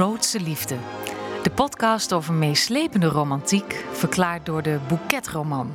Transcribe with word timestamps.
Grootste 0.00 0.40
Liefde. 0.40 0.76
De 1.42 1.50
podcast 1.50 2.12
over 2.12 2.34
meeslepende 2.34 3.06
romantiek, 3.06 3.84
verklaard 3.92 4.46
door 4.46 4.62
de 4.62 4.78
Bouquetroman. 4.88 5.70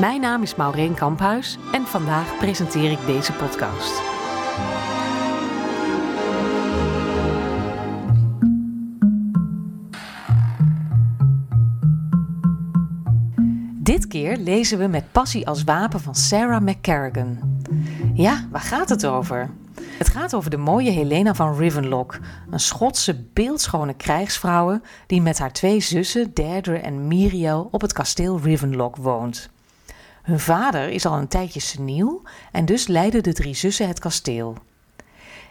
Mijn 0.00 0.20
naam 0.20 0.42
is 0.42 0.54
Maureen 0.54 0.94
Kamphuis 0.94 1.58
en 1.72 1.86
vandaag 1.86 2.38
presenteer 2.38 2.90
ik 2.90 3.06
deze 3.06 3.32
podcast. 3.32 4.02
Dit 13.82 14.06
keer 14.06 14.36
lezen 14.36 14.78
we 14.78 14.86
met 14.86 15.12
passie 15.12 15.46
als 15.46 15.64
wapen 15.64 16.00
van 16.00 16.14
Sarah 16.14 16.62
McCarrigan. 16.62 17.60
Ja, 18.14 18.46
waar 18.50 18.60
gaat 18.60 18.88
het 18.88 19.06
over? 19.06 19.50
Het 19.98 20.08
gaat 20.08 20.34
over 20.34 20.50
de 20.50 20.56
mooie 20.56 20.90
Helena 20.90 21.34
van 21.34 21.56
Rivenlock, 21.56 22.18
een 22.50 22.60
Schotse 22.60 23.24
beeldschone 23.32 23.94
krijgsvrouw 23.94 24.80
die 25.06 25.22
met 25.22 25.38
haar 25.38 25.52
twee 25.52 25.80
zussen 25.80 26.34
Deirdre 26.34 26.78
en 26.78 27.08
Miriel 27.08 27.68
op 27.70 27.80
het 27.80 27.92
kasteel 27.92 28.40
Rivenlock 28.40 28.96
woont. 28.96 29.50
Hun 30.22 30.40
vader 30.40 30.88
is 30.88 31.06
al 31.06 31.18
een 31.18 31.28
tijdje 31.28 31.60
seniel 31.60 32.22
en 32.52 32.64
dus 32.64 32.86
leiden 32.86 33.22
de 33.22 33.32
drie 33.32 33.54
zussen 33.54 33.88
het 33.88 33.98
kasteel. 33.98 34.56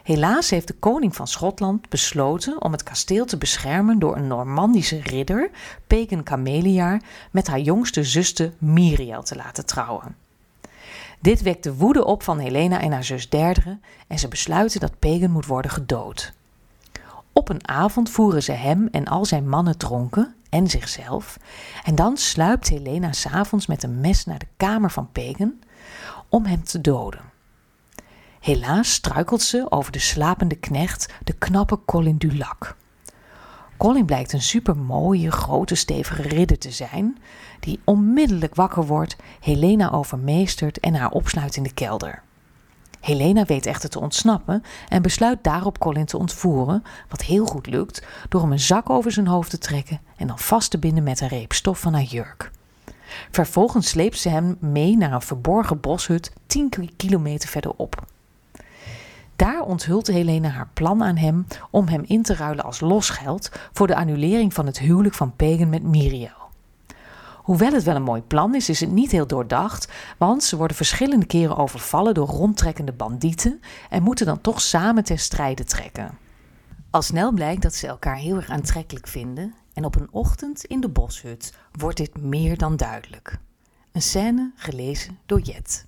Helaas 0.04 0.50
heeft 0.50 0.68
de 0.68 0.76
koning 0.80 1.16
van 1.16 1.28
Schotland 1.28 1.90
besloten 1.90 2.62
om 2.62 2.72
het 2.72 2.84
kasteel 2.84 3.26
te 3.26 3.38
beschermen 3.38 4.00
door 4.00 4.16
een 4.16 4.28
Normandische 4.28 5.02
ridder, 5.02 5.50
Pagan 5.88 6.24
Cameliaar, 6.24 7.02
met 7.32 7.48
haar 7.48 7.60
jongste 7.60 8.04
zuster 8.04 8.54
Miriel 8.58 9.24
te 9.24 9.36
laten 9.36 9.66
trouwen. 9.66 10.25
Dit 11.22 11.42
wekt 11.42 11.64
de 11.64 11.76
woede 11.76 12.06
op 12.06 12.24
van 12.24 12.40
Helena 12.40 12.82
en 12.82 12.92
haar 12.92 13.04
zus 13.04 13.30
Derdere 13.30 13.80
en 14.08 14.20
ze 14.20 14.28
besluiten 14.28 14.80
dat 14.80 15.00
Pagan 15.00 15.32
moet 15.32 15.46
worden 15.46 15.72
gedood. 15.72 16.34
Op 17.32 17.50
een 17.50 17.68
avond 17.68 18.10
voeren 18.10 18.44
ze 18.44 18.52
hem 18.52 18.88
en 18.92 19.06
al 19.06 19.26
zijn 19.26 19.50
mannen 19.50 19.78
dronken 19.78 20.36
en 20.50 20.68
zichzelf 20.68 21.38
en 21.84 21.96
dan 21.96 22.18
sluipt 22.18 22.70
Helena 22.70 23.12
s'avonds 23.12 23.68
met 23.68 23.84
een 23.84 24.00
mes 24.00 24.26
naar 24.26 24.40
de 24.40 24.48
kamer 24.58 24.92
van 24.92 25.12
Pagan 25.12 25.60
om 26.30 26.46
hem 26.46 26.64
te 26.64 26.82
doden. 26.82 27.22
Helaas 28.40 28.94
struikelt 28.94 29.42
ze 29.42 29.66
over 29.70 29.92
de 29.92 30.00
slapende 30.00 30.56
knecht, 30.56 31.14
de 31.24 31.34
knappe 31.34 31.80
Colin 31.86 32.18
Dulac. 32.18 32.76
Colin 33.78 34.06
blijkt 34.06 34.34
een 34.34 34.42
supermooie, 34.42 35.32
grote, 35.32 35.76
stevige 35.76 36.22
ridder 36.22 36.58
te 36.58 36.72
zijn, 36.72 37.18
die 37.60 37.80
onmiddellijk 37.84 38.56
wakker 38.56 38.86
wordt, 38.86 39.16
Helena 39.40 39.92
overmeestert 39.92 40.80
en 40.80 40.96
haar 40.96 41.12
opsluit 41.12 41.56
in 41.56 41.64
de 41.64 41.74
kelder. 41.74 42.22
Helena 43.00 43.46
weet 43.46 43.66
echter 43.66 43.90
te 43.90 44.00
ontsnappen 44.00 44.64
en 44.90 45.02
besluit 45.02 45.44
daarop 45.44 45.80
Colin 45.80 46.06
te 46.06 46.18
ontvoeren, 46.18 46.84
wat 47.10 47.22
heel 47.22 47.46
goed 47.46 47.68
lukt 47.68 48.06
door 48.30 48.42
hem 48.42 48.52
een 48.52 48.60
zak 48.60 48.90
over 48.90 49.12
zijn 49.12 49.28
hoofd 49.28 49.50
te 49.50 49.58
trekken 49.58 50.02
en 50.18 50.28
dan 50.28 50.40
vast 50.40 50.72
te 50.72 50.80
binden 50.80 51.04
met 51.04 51.22
een 51.22 51.28
reep 51.28 51.54
stof 51.54 51.80
van 51.80 51.94
haar 51.94 52.04
jurk. 52.04 52.52
Vervolgens 53.32 53.90
sleept 53.90 54.18
ze 54.18 54.30
hem 54.30 54.58
mee 54.60 54.98
naar 54.98 55.14
een 55.14 55.22
verborgen 55.22 55.80
boshut 55.80 56.32
10 56.46 56.72
kilometer 56.96 57.50
verderop. 57.50 58.06
Daar 59.36 59.62
onthult 59.62 60.08
Helena 60.08 60.50
haar 60.50 60.70
plan 60.74 61.04
aan 61.04 61.18
hem 61.18 61.46
om 61.72 61.88
hem 61.88 62.04
in 62.06 62.22
te 62.22 62.36
ruilen 62.36 62.64
als 62.64 62.80
losgeld 62.80 63.52
voor 63.74 63.88
de 63.88 63.96
annulering 63.96 64.54
van 64.54 64.66
het 64.66 64.80
huwelijk 64.80 65.16
van 65.16 65.36
Pagan 65.36 65.70
met 65.70 65.84
Miriel. 65.84 66.44
Hoewel 67.36 67.72
het 67.72 67.84
wel 67.84 67.96
een 67.96 68.04
mooi 68.04 68.22
plan 68.22 68.56
is, 68.56 68.70
is 68.70 68.80
het 68.80 68.92
niet 68.92 69.12
heel 69.12 69.28
doordacht, 69.28 69.92
want 70.18 70.44
ze 70.44 70.58
worden 70.58 70.78
verschillende 70.78 71.26
keren 71.26 71.58
overvallen 71.58 72.14
door 72.14 72.28
rondtrekkende 72.28 72.92
bandieten 72.92 73.62
en 73.90 74.04
moeten 74.04 74.26
dan 74.26 74.42
toch 74.42 74.62
samen 74.62 75.04
ter 75.04 75.20
strijde 75.20 75.64
trekken. 75.64 76.18
Al 76.90 77.02
snel 77.02 77.32
blijkt 77.32 77.62
dat 77.62 77.74
ze 77.74 77.88
elkaar 77.88 78.16
heel 78.16 78.36
erg 78.36 78.50
aantrekkelijk 78.50 79.08
vinden 79.08 79.54
en 79.74 79.86
op 79.86 79.96
een 79.96 80.08
ochtend 80.12 80.64
in 80.64 80.82
de 80.82 80.90
boshut 80.90 81.54
wordt 81.72 81.98
dit 81.98 82.22
meer 82.22 82.58
dan 82.58 82.76
duidelijk. 82.76 83.40
Een 83.92 84.02
scène 84.02 84.52
gelezen 84.56 85.20
door 85.26 85.40
Jet. 85.40 85.86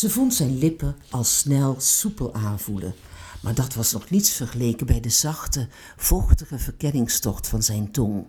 Ze 0.00 0.10
vond 0.10 0.34
zijn 0.34 0.58
lippen 0.58 0.96
al 1.10 1.24
snel 1.24 1.74
soepel 1.78 2.34
aanvoelen, 2.34 2.94
maar 3.42 3.54
dat 3.54 3.74
was 3.74 3.92
nog 3.92 4.10
niets 4.10 4.30
vergeleken 4.30 4.86
bij 4.86 5.00
de 5.00 5.08
zachte, 5.08 5.68
vochtige 5.96 6.58
verkenningstocht 6.58 7.48
van 7.48 7.62
zijn 7.62 7.90
tong. 7.90 8.26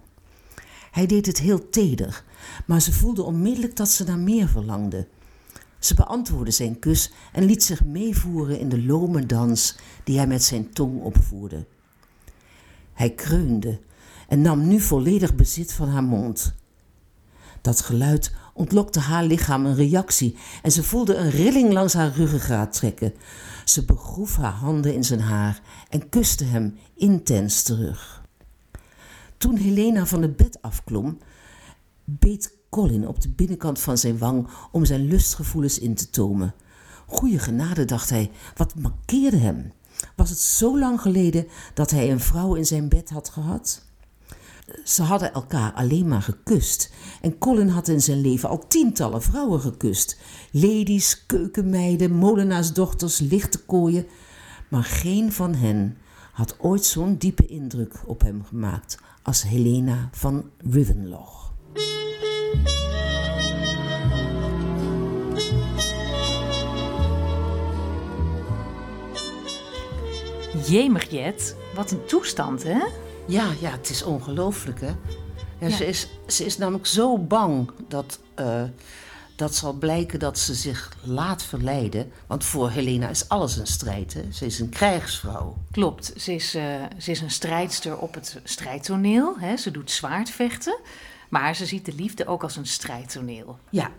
Hij 0.91 1.05
deed 1.05 1.25
het 1.25 1.39
heel 1.39 1.69
teder, 1.69 2.23
maar 2.65 2.81
ze 2.81 2.93
voelde 2.93 3.23
onmiddellijk 3.23 3.75
dat 3.75 3.89
ze 3.89 4.03
naar 4.03 4.17
meer 4.17 4.47
verlangde. 4.47 5.07
Ze 5.79 5.93
beantwoordde 5.93 6.51
zijn 6.51 6.79
kus 6.79 7.11
en 7.31 7.43
liet 7.43 7.63
zich 7.63 7.83
meevoeren 7.83 8.59
in 8.59 8.69
de 8.69 8.83
lome 8.83 9.25
dans 9.25 9.75
die 10.03 10.17
hij 10.17 10.27
met 10.27 10.43
zijn 10.43 10.73
tong 10.73 11.01
opvoerde. 11.01 11.65
Hij 12.93 13.09
kreunde 13.13 13.79
en 14.27 14.41
nam 14.41 14.67
nu 14.67 14.79
volledig 14.79 15.35
bezit 15.35 15.73
van 15.73 15.89
haar 15.89 16.03
mond. 16.03 16.53
Dat 17.61 17.81
geluid 17.81 18.31
ontlokte 18.53 18.99
haar 18.99 19.23
lichaam 19.23 19.65
een 19.65 19.75
reactie 19.75 20.35
en 20.61 20.71
ze 20.71 20.83
voelde 20.83 21.15
een 21.15 21.29
rilling 21.29 21.73
langs 21.73 21.93
haar 21.93 22.11
ruggengraat 22.15 22.73
trekken. 22.73 23.13
Ze 23.65 23.85
begroef 23.85 24.35
haar 24.35 24.51
handen 24.51 24.93
in 24.93 25.03
zijn 25.03 25.21
haar 25.21 25.61
en 25.89 26.09
kuste 26.09 26.43
hem 26.43 26.77
intens 26.95 27.63
terug. 27.63 28.23
Toen 29.37 29.55
Helena 29.55 30.05
van 30.05 30.21
het 30.21 30.37
bed 30.37 30.61
afklom, 30.61 31.17
beet 32.03 32.59
Colin 32.69 33.07
op 33.07 33.21
de 33.21 33.29
binnenkant 33.29 33.79
van 33.79 33.97
zijn 33.97 34.17
wang 34.17 34.47
om 34.71 34.85
zijn 34.85 35.07
lustgevoelens 35.07 35.79
in 35.79 35.95
te 35.95 36.09
tomen. 36.09 36.53
Goeie 37.07 37.39
genade, 37.39 37.85
dacht 37.85 38.09
hij, 38.09 38.31
wat 38.55 38.75
mankeerde 38.75 39.37
hem? 39.37 39.71
Was 40.15 40.29
het 40.29 40.39
zo 40.39 40.79
lang 40.79 41.01
geleden 41.01 41.47
dat 41.73 41.91
hij 41.91 42.11
een 42.11 42.19
vrouw 42.19 42.55
in 42.55 42.65
zijn 42.65 42.89
bed 42.89 43.09
had 43.09 43.29
gehad? 43.29 43.90
Ze 44.83 45.03
hadden 45.03 45.33
elkaar 45.33 45.73
alleen 45.73 46.07
maar 46.07 46.21
gekust. 46.21 46.93
En 47.21 47.37
Colin 47.37 47.67
had 47.67 47.87
in 47.87 48.01
zijn 48.01 48.21
leven 48.21 48.49
al 48.49 48.67
tientallen 48.67 49.21
vrouwen 49.21 49.59
gekust. 49.59 50.19
Ladies, 50.51 51.25
keukenmeiden, 51.25 52.11
molenaarsdochters, 52.11 53.19
lichtekooien. 53.19 54.07
Maar 54.69 54.83
geen 54.83 55.31
van 55.31 55.53
hen 55.53 55.97
had 56.31 56.55
ooit 56.59 56.85
zo'n 56.85 57.15
diepe 57.15 57.45
indruk 57.45 58.01
op 58.05 58.21
hem 58.21 58.43
gemaakt 58.43 58.97
als 59.23 59.43
Helena 59.43 60.09
van 60.11 60.49
Rivenloch. 60.57 61.53
Jemig 70.67 71.09
wat 71.75 71.91
een 71.91 72.05
toestand 72.05 72.63
hè? 72.63 72.79
Ja, 73.31 73.51
ja, 73.59 73.71
het 73.71 73.89
is 73.89 74.03
ongelooflijk, 74.03 74.81
hè? 74.81 74.91
Ja, 75.59 75.69
Ze, 75.69 75.85
is, 75.85 76.07
ze 76.27 76.45
is 76.45 76.57
namelijk 76.57 76.85
zo 76.85 77.17
bang 77.17 77.71
dat, 77.87 78.19
uh, 78.39 78.63
dat 79.35 79.55
zal 79.55 79.73
blijken 79.73 80.19
dat 80.19 80.39
ze 80.39 80.53
zich 80.53 80.93
laat 81.03 81.43
verleiden. 81.43 82.11
Want 82.27 82.45
voor 82.45 82.69
Helena 82.69 83.09
is 83.09 83.29
alles 83.29 83.57
een 83.57 83.67
strijd, 83.67 84.13
hè? 84.13 84.31
Ze 84.31 84.45
is 84.45 84.59
een 84.59 84.69
krijgsvrouw. 84.69 85.57
Klopt, 85.71 86.13
ze 86.17 86.33
is, 86.33 86.55
uh, 86.55 86.63
ze 86.97 87.11
is 87.11 87.21
een 87.21 87.31
strijdster 87.31 87.97
op 87.97 88.13
het 88.13 88.39
strijdtoneel. 88.43 89.39
Hè? 89.39 89.57
Ze 89.57 89.71
doet 89.71 89.91
zwaardvechten. 89.91 90.79
Maar 91.29 91.55
ze 91.55 91.65
ziet 91.65 91.85
de 91.85 91.93
liefde 91.93 92.25
ook 92.25 92.43
als 92.43 92.55
een 92.55 92.67
strijdtoneel. 92.67 93.59
Ja, 93.69 93.91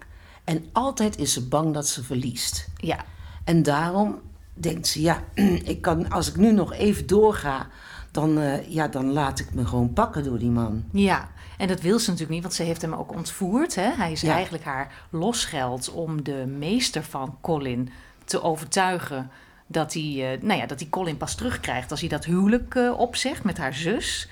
en 0.44 0.68
altijd 0.72 1.18
is 1.18 1.32
ze 1.32 1.48
bang 1.48 1.74
dat 1.74 1.88
ze 1.88 2.04
verliest. 2.04 2.68
Ja. 2.76 3.04
En 3.44 3.62
daarom 3.62 4.20
denkt 4.54 4.86
ze, 4.86 5.00
ja, 5.00 5.24
ik 5.74 5.80
kan, 5.80 6.10
als 6.10 6.28
ik 6.28 6.36
nu 6.36 6.52
nog 6.52 6.72
even 6.72 7.06
doorga 7.06 7.68
dan, 8.12 8.38
uh, 8.38 8.68
ja, 8.68 8.88
dan 8.88 9.12
laat 9.12 9.38
ik 9.38 9.54
me 9.54 9.66
gewoon 9.66 9.92
pakken 9.92 10.24
door 10.24 10.38
die 10.38 10.50
man. 10.50 10.84
Ja, 10.92 11.28
en 11.58 11.68
dat 11.68 11.80
wil 11.80 11.98
ze 11.98 12.10
natuurlijk 12.10 12.34
niet, 12.34 12.42
want 12.42 12.54
ze 12.54 12.62
heeft 12.62 12.82
hem 12.82 12.94
ook 12.94 13.12
ontvoerd. 13.12 13.74
Hè? 13.74 13.90
Hij 13.90 14.12
is 14.12 14.22
eigenlijk 14.22 14.64
haar 14.64 14.92
losgeld 15.10 15.90
om 15.90 16.24
de 16.24 16.46
meester 16.58 17.02
van 17.02 17.36
Colin 17.40 17.90
te 18.24 18.42
overtuigen 18.42 19.30
dat 19.66 19.92
hij, 19.92 20.02
uh, 20.36 20.42
nou 20.42 20.60
ja, 20.60 20.66
dat 20.66 20.80
hij 20.80 20.88
Colin 20.88 21.16
pas 21.16 21.34
terugkrijgt 21.34 21.90
als 21.90 22.00
hij 22.00 22.08
dat 22.08 22.24
huwelijk 22.24 22.74
uh, 22.74 22.98
opzegt 22.98 23.44
met 23.44 23.58
haar 23.58 23.74
zus. 23.74 24.28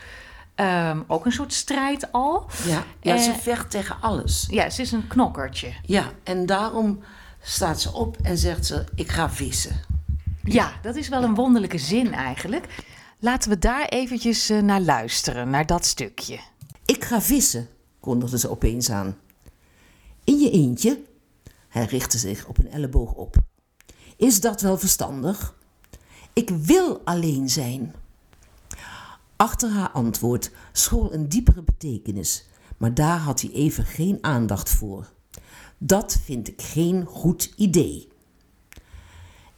Um, 0.56 1.04
ook 1.06 1.26
een 1.26 1.32
soort 1.32 1.52
strijd 1.52 2.12
al. 2.12 2.46
Ja, 2.66 2.84
ja 3.00 3.16
ze 3.16 3.34
vecht 3.40 3.70
tegen 3.70 3.96
alles. 4.00 4.46
Ja, 4.50 4.70
ze 4.70 4.82
is 4.82 4.92
een 4.92 5.06
knokkertje. 5.06 5.72
Ja, 5.82 6.04
en 6.22 6.46
daarom 6.46 7.02
staat 7.40 7.80
ze 7.80 7.92
op 7.92 8.16
en 8.22 8.38
zegt 8.38 8.66
ze: 8.66 8.84
Ik 8.94 9.10
ga 9.10 9.30
vissen. 9.30 9.80
Ja, 10.42 10.72
dat 10.82 10.96
is 10.96 11.08
wel 11.08 11.22
een 11.22 11.34
wonderlijke 11.34 11.78
zin 11.78 12.14
eigenlijk. 12.14 12.66
Laten 13.22 13.50
we 13.50 13.58
daar 13.58 13.88
eventjes 13.88 14.50
uh, 14.50 14.62
naar 14.62 14.80
luisteren, 14.80 15.50
naar 15.50 15.66
dat 15.66 15.84
stukje. 15.84 16.40
Ik 16.84 17.04
ga 17.04 17.20
vissen, 17.20 17.68
kondigde 18.00 18.38
ze 18.38 18.50
opeens 18.50 18.90
aan. 18.90 19.16
In 20.24 20.38
je 20.38 20.50
eentje? 20.50 21.02
Hij 21.68 21.84
richtte 21.84 22.18
zich 22.18 22.46
op 22.46 22.58
een 22.58 22.70
elleboog 22.70 23.12
op. 23.12 23.36
Is 24.16 24.40
dat 24.40 24.60
wel 24.60 24.78
verstandig? 24.78 25.56
Ik 26.32 26.48
wil 26.48 27.00
alleen 27.04 27.48
zijn. 27.48 27.94
Achter 29.36 29.70
haar 29.70 29.90
antwoord 29.90 30.50
school 30.72 31.14
een 31.14 31.28
diepere 31.28 31.62
betekenis, 31.62 32.46
maar 32.76 32.94
daar 32.94 33.18
had 33.18 33.40
hij 33.40 33.50
even 33.50 33.84
geen 33.84 34.18
aandacht 34.20 34.70
voor. 34.70 35.12
Dat 35.78 36.20
vind 36.24 36.48
ik 36.48 36.62
geen 36.62 37.04
goed 37.04 37.52
idee. 37.56 38.08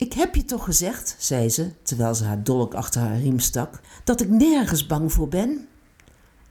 Ik 0.02 0.12
heb 0.12 0.34
je 0.34 0.44
toch 0.44 0.64
gezegd, 0.64 1.16
zei 1.19 1.49
ze, 1.49 1.72
terwijl 1.82 2.14
ze 2.14 2.25
haar 2.25 2.43
dolk 2.43 2.75
achter 2.75 3.00
haar 3.00 3.19
riem 3.19 3.38
stak, 3.38 3.81
dat 4.04 4.20
ik 4.20 4.28
nergens 4.28 4.87
bang 4.87 5.12
voor 5.12 5.28
ben? 5.28 5.69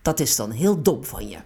Dat 0.02 0.20
is 0.20 0.36
dan 0.36 0.52
heel 0.52 0.82
dom 0.82 1.04
van 1.04 1.30
je. 1.30 1.38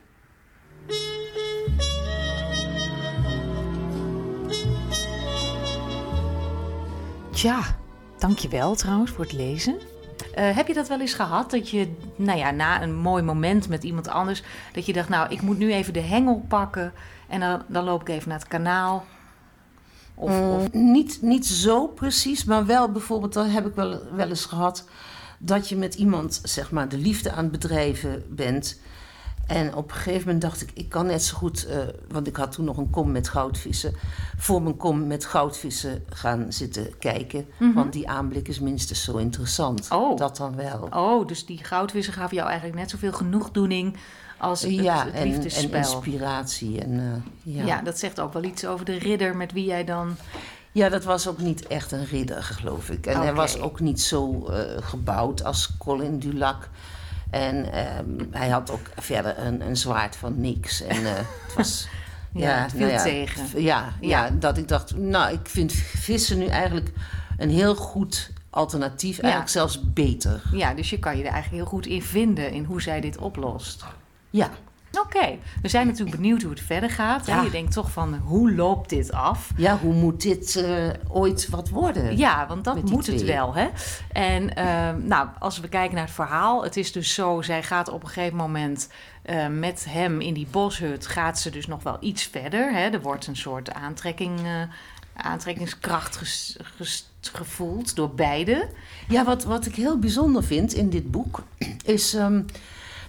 Tja, 7.32 7.62
dankjewel 8.18 8.76
trouwens 8.76 9.12
voor 9.12 9.24
het 9.24 9.34
lezen. 9.34 9.74
Uh, 9.74 10.56
heb 10.56 10.68
je 10.68 10.74
dat 10.74 10.88
wel 10.88 11.00
eens 11.00 11.14
gehad? 11.14 11.52
Dat 11.52 11.70
je, 11.70 11.94
nou 12.16 12.38
ja, 12.38 12.52
na 12.52 12.82
een 12.82 12.96
mooi 12.96 13.24
moment 13.24 13.70
met 13.70 13.84
iemand 13.84 14.08
anders, 14.08 14.44
dat 14.74 14.86
je 14.86 14.94
dacht, 14.94 15.10
nou, 15.10 15.32
ik 15.32 15.42
moet 15.42 15.58
nu 15.58 15.74
even 15.74 15.94
de 15.94 16.02
hengel 16.02 16.46
pakken 16.48 16.94
en 17.28 17.40
dan, 17.40 17.64
dan 17.68 17.84
loop 17.84 18.02
ik 18.02 18.10
even 18.10 18.30
naar 18.30 18.40
het 18.40 18.48
kanaal. 18.48 19.06
Of, 20.16 20.30
mm, 20.30 20.50
of... 20.50 20.74
Niet, 20.74 21.22
niet 21.22 21.46
zo 21.46 21.88
precies, 21.88 22.44
maar 22.44 22.66
wel 22.66 22.92
bijvoorbeeld, 22.92 23.34
dat 23.34 23.48
heb 23.50 23.66
ik 23.66 23.76
wel, 23.76 24.00
wel 24.16 24.30
eens 24.30 24.46
gehad, 24.46 24.88
dat 25.40 25.70
je 25.70 25.76
met 25.76 25.96
iemand, 25.96 26.40
zeg 26.44 26.72
maar, 26.72 26.90
de 26.90 26.98
liefde 26.98 27.32
aan 27.32 27.44
het 27.44 27.52
bedrijven 27.52 28.24
bent. 28.30 28.80
En 29.48 29.76
op 29.76 29.90
een 29.90 29.96
gegeven 29.96 30.22
moment 30.26 30.42
dacht 30.42 30.62
ik, 30.62 30.72
ik 30.74 30.90
kan 30.90 31.06
net 31.06 31.24
zo 31.24 31.38
goed, 31.38 31.68
uh, 31.70 31.78
want 32.08 32.28
ik 32.28 32.36
had 32.36 32.52
toen 32.52 32.66
nog 32.66 32.78
een 32.78 32.90
kom 32.90 33.12
met 33.12 33.30
goudvissen, 33.30 33.96
voor 34.38 34.62
mijn 34.62 34.78
kom 34.78 35.08
met 35.08 35.26
goudvissen 35.26 36.04
gaan 36.10 36.46
zitten 36.50 36.98
kijken. 37.00 37.40
Mm 37.40 37.54
-hmm. 37.58 37.74
Want 37.74 37.94
die 37.94 38.10
aanblik 38.10 38.48
is 38.48 38.60
minstens 38.60 39.04
zo 39.04 39.18
interessant. 39.18 39.88
Oh. 39.92 40.18
Dat 40.18 40.38
dan 40.38 40.56
wel. 40.56 40.88
Oh, 40.90 41.28
dus 41.28 41.46
die 41.46 41.64
goudvissen 41.64 42.14
gaven 42.14 42.36
jou 42.36 42.50
eigenlijk 42.50 42.80
net 42.80 42.90
zoveel 42.90 43.14
genoegdoening 43.14 43.98
als 44.38 44.62
het, 44.62 44.74
ja, 44.74 45.06
het. 45.06 45.14
En, 45.14 45.50
en 45.50 45.72
inspiratie. 45.72 46.82
En, 46.82 46.92
uh, 46.92 47.56
ja. 47.56 47.66
ja, 47.66 47.82
dat 47.82 48.00
zegt 48.00 48.20
ook 48.20 48.34
wel 48.34 48.44
iets 48.44 48.66
over 48.66 48.86
de 48.86 48.98
ridder 48.98 49.36
met 49.36 49.52
wie 49.52 49.66
jij 49.66 49.84
dan... 49.84 50.16
Ja, 50.72 50.90
dat 50.90 51.04
was 51.04 51.28
ook 51.28 51.40
niet 51.40 51.68
echt 51.68 51.92
een 51.92 52.06
ridder, 52.06 52.44
geloof 52.44 52.90
ik. 52.90 53.06
En 53.06 53.14
okay. 53.14 53.26
hij 53.26 53.34
was 53.34 53.60
ook 53.60 53.80
niet 53.80 54.02
zo 54.02 54.48
uh, 54.50 54.58
gebouwd 54.80 55.44
als 55.44 55.78
Colin 55.78 56.20
Dulac. 56.20 56.70
En 57.30 57.56
um, 57.98 58.28
hij 58.32 58.50
had 58.50 58.72
ook 58.72 58.90
verder 58.96 59.40
een, 59.40 59.62
een 59.62 59.78
zwaard 59.78 60.16
van 60.16 60.42
niks. 60.42 60.82
En 60.82 61.02
uh, 61.02 61.14
het 61.16 61.54
was. 61.56 61.88
ja, 62.34 62.50
ja 62.50 62.70
veel 62.70 62.80
nou 62.80 62.92
ja, 62.92 63.04
tegen. 63.04 63.62
Ja, 63.62 63.94
ja, 64.02 64.26
ja, 64.26 64.30
dat 64.30 64.58
ik 64.58 64.68
dacht, 64.68 64.98
nou, 64.98 65.34
ik 65.34 65.48
vind 65.50 65.74
vissen 65.74 66.38
nu 66.38 66.46
eigenlijk 66.46 66.92
een 67.38 67.50
heel 67.50 67.76
goed 67.76 68.32
alternatief. 68.50 69.20
Eigenlijk 69.20 69.52
zelfs 69.52 69.94
beter. 69.94 70.42
Ja, 70.52 70.74
dus 70.74 70.90
je 70.90 71.00
kan 71.00 71.18
je 71.18 71.24
er 71.24 71.32
eigenlijk 71.32 71.64
heel 71.64 71.72
goed 71.72 71.86
in 71.86 72.02
vinden 72.02 72.52
in 72.52 72.64
hoe 72.64 72.82
zij 72.82 73.02
dit 73.02 73.18
oplost. 73.18 73.86
Ja. 74.30 74.50
Oké, 75.00 75.38
we 75.62 75.68
zijn 75.68 75.88
natuurlijk 75.88 76.16
benieuwd 76.16 76.42
hoe 76.42 76.52
het 76.52 76.62
verder 76.62 76.90
gaat. 76.90 77.26
Ja. 77.26 77.42
Je 77.42 77.50
denkt 77.50 77.74
toch 77.74 77.92
van, 77.92 78.16
hoe 78.16 78.54
loopt 78.54 78.90
dit 78.90 79.12
af? 79.12 79.50
Ja, 79.58 79.78
hoe 79.78 79.94
moet 79.94 80.22
dit 80.22 80.56
uh, 80.56 80.90
ooit 81.08 81.50
wat 81.50 81.70
worden? 81.70 82.18
Ja, 82.18 82.48
want 82.48 82.64
dat 82.64 82.90
moet 82.90 83.04
twee. 83.04 83.18
het 83.18 83.26
wel. 83.26 83.56
Hè? 83.56 83.68
En 84.12 84.44
uh, 84.44 85.06
nou, 85.06 85.28
als 85.40 85.60
we 85.60 85.68
kijken 85.68 85.96
naar 85.96 86.06
het 86.06 86.14
verhaal, 86.14 86.64
het 86.64 86.78
is 86.78 86.92
dus 86.92 87.14
zo, 87.14 87.42
zij 87.42 87.64
gaat 87.64 87.90
op 87.90 88.04
een 88.04 88.10
gegeven 88.10 88.38
moment 88.38 88.90
uh, 89.26 89.48
met 89.48 89.86
hem 89.90 90.22
in 90.22 90.34
die 90.34 90.48
boshut, 90.52 91.08
gaat 91.08 91.40
ze 91.40 91.50
dus 91.50 91.68
nog 91.68 91.84
wel 91.84 91.98
iets 92.00 92.24
verder. 92.24 92.72
Hè? 92.72 92.90
Er 92.90 93.02
wordt 93.02 93.28
een 93.28 93.38
soort 93.38 93.74
aantrekking, 93.74 94.40
uh, 94.40 94.62
aantrekkingskracht 95.16 96.16
ges, 96.16 96.58
ges, 96.78 97.10
gevoeld 97.22 97.96
door 97.96 98.14
beide. 98.14 98.70
Ja, 99.08 99.24
wat, 99.24 99.44
wat 99.44 99.66
ik 99.66 99.76
heel 99.76 100.00
bijzonder 100.00 100.44
vind 100.44 100.74
in 100.74 100.90
dit 100.90 101.12
boek, 101.12 101.44
is... 101.84 102.14
Um, 102.14 102.46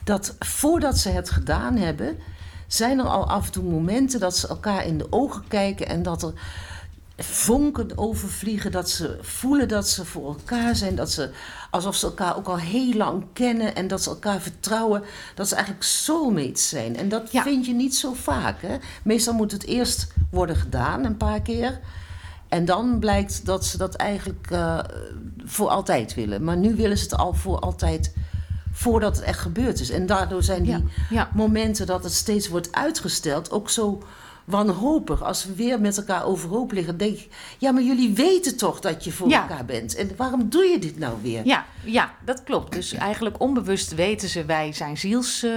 dat 0.06 0.36
voordat 0.38 0.98
ze 0.98 1.08
het 1.08 1.30
gedaan 1.30 1.76
hebben, 1.76 2.18
zijn 2.66 2.98
er 2.98 3.04
al 3.04 3.28
af 3.28 3.46
en 3.46 3.52
toe 3.52 3.62
momenten 3.62 4.20
dat 4.20 4.36
ze 4.36 4.48
elkaar 4.48 4.86
in 4.86 4.98
de 4.98 5.06
ogen 5.10 5.44
kijken 5.48 5.88
en 5.88 6.02
dat 6.02 6.22
er 6.22 6.32
vonken 7.16 7.98
overvliegen, 7.98 8.72
dat 8.72 8.90
ze 8.90 9.18
voelen 9.20 9.68
dat 9.68 9.88
ze 9.88 10.04
voor 10.04 10.26
elkaar 10.26 10.76
zijn, 10.76 10.94
dat 10.94 11.10
ze 11.10 11.30
alsof 11.70 11.94
ze 11.94 12.06
elkaar 12.06 12.36
ook 12.36 12.46
al 12.46 12.58
heel 12.58 12.92
lang 12.92 13.24
kennen 13.32 13.74
en 13.74 13.88
dat 13.88 14.02
ze 14.02 14.10
elkaar 14.10 14.40
vertrouwen, 14.40 15.02
dat 15.34 15.48
ze 15.48 15.54
eigenlijk 15.54 15.84
soulmates 15.84 16.68
zijn. 16.68 16.96
En 16.96 17.08
dat 17.08 17.32
ja. 17.32 17.42
vind 17.42 17.66
je 17.66 17.74
niet 17.74 17.94
zo 17.94 18.12
vaak. 18.14 18.62
Hè? 18.62 18.76
Meestal 19.04 19.34
moet 19.34 19.52
het 19.52 19.64
eerst 19.64 20.06
worden 20.30 20.56
gedaan, 20.56 21.04
een 21.04 21.16
paar 21.16 21.42
keer. 21.42 21.80
En 22.48 22.64
dan 22.64 22.98
blijkt 22.98 23.46
dat 23.46 23.64
ze 23.64 23.78
dat 23.78 23.94
eigenlijk 23.94 24.48
uh, 24.52 24.78
voor 25.44 25.68
altijd 25.68 26.14
willen. 26.14 26.44
Maar 26.44 26.56
nu 26.56 26.74
willen 26.74 26.98
ze 26.98 27.04
het 27.04 27.16
al 27.16 27.34
voor 27.34 27.58
altijd 27.58 28.12
voordat 28.76 29.16
het 29.16 29.24
echt 29.24 29.38
gebeurd 29.38 29.80
is. 29.80 29.90
En 29.90 30.06
daardoor 30.06 30.42
zijn 30.42 30.62
die 30.62 30.72
ja, 30.72 30.80
ja. 31.10 31.30
momenten 31.34 31.86
dat 31.86 32.04
het 32.04 32.12
steeds 32.12 32.48
wordt 32.48 32.72
uitgesteld 32.72 33.50
ook 33.50 33.70
zo 33.70 34.02
wanhopig. 34.44 35.22
Als 35.22 35.44
we 35.44 35.54
weer 35.54 35.80
met 35.80 35.96
elkaar 35.96 36.24
overhoop 36.24 36.72
liggen, 36.72 36.96
denk 36.96 37.16
ik... 37.16 37.28
ja, 37.58 37.70
maar 37.70 37.82
jullie 37.82 38.14
weten 38.14 38.56
toch 38.56 38.80
dat 38.80 39.04
je 39.04 39.12
voor 39.12 39.28
ja. 39.28 39.48
elkaar 39.48 39.64
bent. 39.64 39.94
En 39.94 40.10
waarom 40.16 40.48
doe 40.48 40.64
je 40.64 40.78
dit 40.78 40.98
nou 40.98 41.14
weer? 41.22 41.46
Ja, 41.46 41.66
ja 41.84 42.14
dat 42.24 42.42
klopt. 42.44 42.72
Dus 42.72 42.92
eigenlijk 42.92 43.40
onbewust 43.40 43.94
weten 43.94 44.28
ze... 44.28 44.44
wij 44.44 44.72
zijn 44.72 44.96
ziels, 44.96 45.44
uh, 45.44 45.52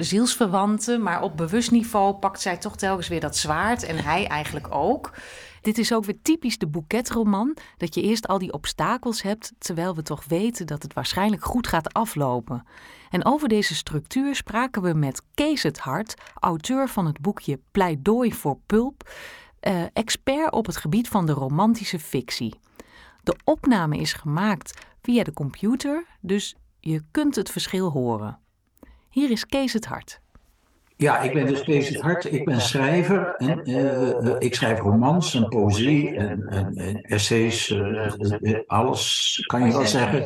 zielsverwanten... 0.00 1.02
maar 1.02 1.22
op 1.22 1.36
bewust 1.36 1.70
niveau 1.70 2.14
pakt 2.14 2.40
zij 2.40 2.56
toch 2.56 2.76
telkens 2.76 3.08
weer 3.08 3.20
dat 3.20 3.36
zwaard... 3.36 3.82
en 3.82 4.04
hij 4.04 4.26
eigenlijk 4.26 4.74
ook... 4.74 5.10
Dit 5.60 5.78
is 5.78 5.92
ook 5.92 6.04
weer 6.04 6.22
typisch 6.22 6.58
de 6.58 6.66
boeketroman, 6.66 7.56
dat 7.76 7.94
je 7.94 8.02
eerst 8.02 8.28
al 8.28 8.38
die 8.38 8.52
obstakels 8.52 9.22
hebt, 9.22 9.52
terwijl 9.58 9.94
we 9.94 10.02
toch 10.02 10.24
weten 10.24 10.66
dat 10.66 10.82
het 10.82 10.92
waarschijnlijk 10.92 11.44
goed 11.44 11.66
gaat 11.66 11.92
aflopen. 11.92 12.66
En 13.10 13.24
over 13.24 13.48
deze 13.48 13.74
structuur 13.74 14.34
spraken 14.34 14.82
we 14.82 14.92
met 14.92 15.22
Kees 15.34 15.62
het 15.62 15.78
Hart, 15.78 16.14
auteur 16.34 16.88
van 16.88 17.06
het 17.06 17.20
boekje 17.20 17.60
Pleidooi 17.70 18.32
voor 18.32 18.58
Pulp, 18.66 19.10
eh, 19.60 19.82
expert 19.92 20.52
op 20.52 20.66
het 20.66 20.76
gebied 20.76 21.08
van 21.08 21.26
de 21.26 21.32
romantische 21.32 21.98
fictie. 21.98 22.54
De 23.22 23.36
opname 23.44 23.96
is 23.96 24.12
gemaakt 24.12 24.86
via 25.02 25.22
de 25.22 25.32
computer, 25.32 26.06
dus 26.20 26.56
je 26.80 27.02
kunt 27.10 27.34
het 27.34 27.50
verschil 27.50 27.90
horen. 27.90 28.38
Hier 29.08 29.30
is 29.30 29.46
Kees 29.46 29.72
het 29.72 29.86
Hart. 29.86 30.20
Ja, 31.00 31.20
ik 31.20 31.32
ben 31.32 31.46
dus 31.46 31.62
Kees 31.62 31.88
het 31.88 32.00
Hart. 32.00 32.32
Ik 32.32 32.44
ben 32.44 32.60
schrijver. 32.60 33.34
En, 33.36 33.70
uh, 33.70 34.34
ik 34.38 34.54
schrijf 34.54 34.78
romans 34.78 35.34
en 35.34 35.48
poëzie 35.48 36.16
en, 36.16 36.48
en, 36.48 36.74
en 36.74 37.00
essays. 37.00 37.68
Uh, 37.68 38.58
alles 38.66 39.42
kan 39.46 39.66
je 39.66 39.72
wel 39.72 39.86
zeggen. 39.86 40.24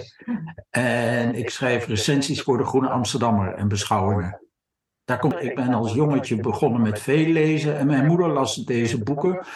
En 0.71 1.35
ik 1.35 1.50
schrijf 1.50 1.87
recensies 1.87 2.43
voor 2.43 2.59
de 2.59 2.65
Groene 2.65 2.88
Amsterdammer 2.88 3.55
en 3.55 3.69
beschouwingen. 3.69 4.41
Daar 5.04 5.19
kom, 5.19 5.33
ik 5.33 5.54
ben 5.54 5.75
als 5.75 5.93
jongetje 5.93 6.37
begonnen 6.40 6.83
met 6.83 7.00
veel 7.00 7.26
lezen. 7.26 7.78
En 7.78 7.87
mijn 7.87 8.07
moeder 8.07 8.28
las 8.28 8.64
deze 8.64 9.02
boeken. 9.02 9.47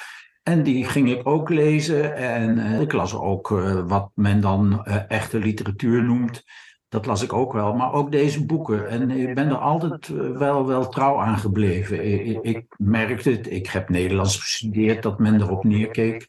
En 0.43 0.63
die 0.63 0.85
ging 0.85 1.11
ik 1.11 1.29
ook 1.29 1.49
lezen. 1.49 2.17
En 2.17 2.81
ik 2.81 2.93
las 2.93 3.15
ook 3.15 3.49
wat 3.87 4.11
men 4.15 4.41
dan 4.41 4.85
echte 5.09 5.39
literatuur 5.39 6.03
noemt. 6.03 6.45
Dat 6.88 7.07
las 7.07 7.23
ik 7.23 7.33
ook 7.33 7.52
wel, 7.52 7.75
maar 7.75 7.92
ook 7.92 8.12
deze 8.12 8.47
boeken. 8.47 8.88
En 8.88 9.11
ik 9.11 9.35
ben 9.35 9.49
er 9.49 9.59
altijd 9.59 10.09
eh, 10.09 10.37
wel, 10.37 10.66
wel 10.66 10.88
trouw 10.88 11.21
aan 11.21 11.38
gebleven. 11.38 12.26
Ik, 12.28 12.38
ik 12.42 12.64
merkte 12.76 13.30
het, 13.30 13.50
ik 13.50 13.66
heb 13.66 13.88
Nederlands 13.88 14.37
gestudeerd, 14.37 15.02
dat 15.02 15.18
men 15.18 15.40
erop 15.40 15.64
neerkeek. 15.64 16.28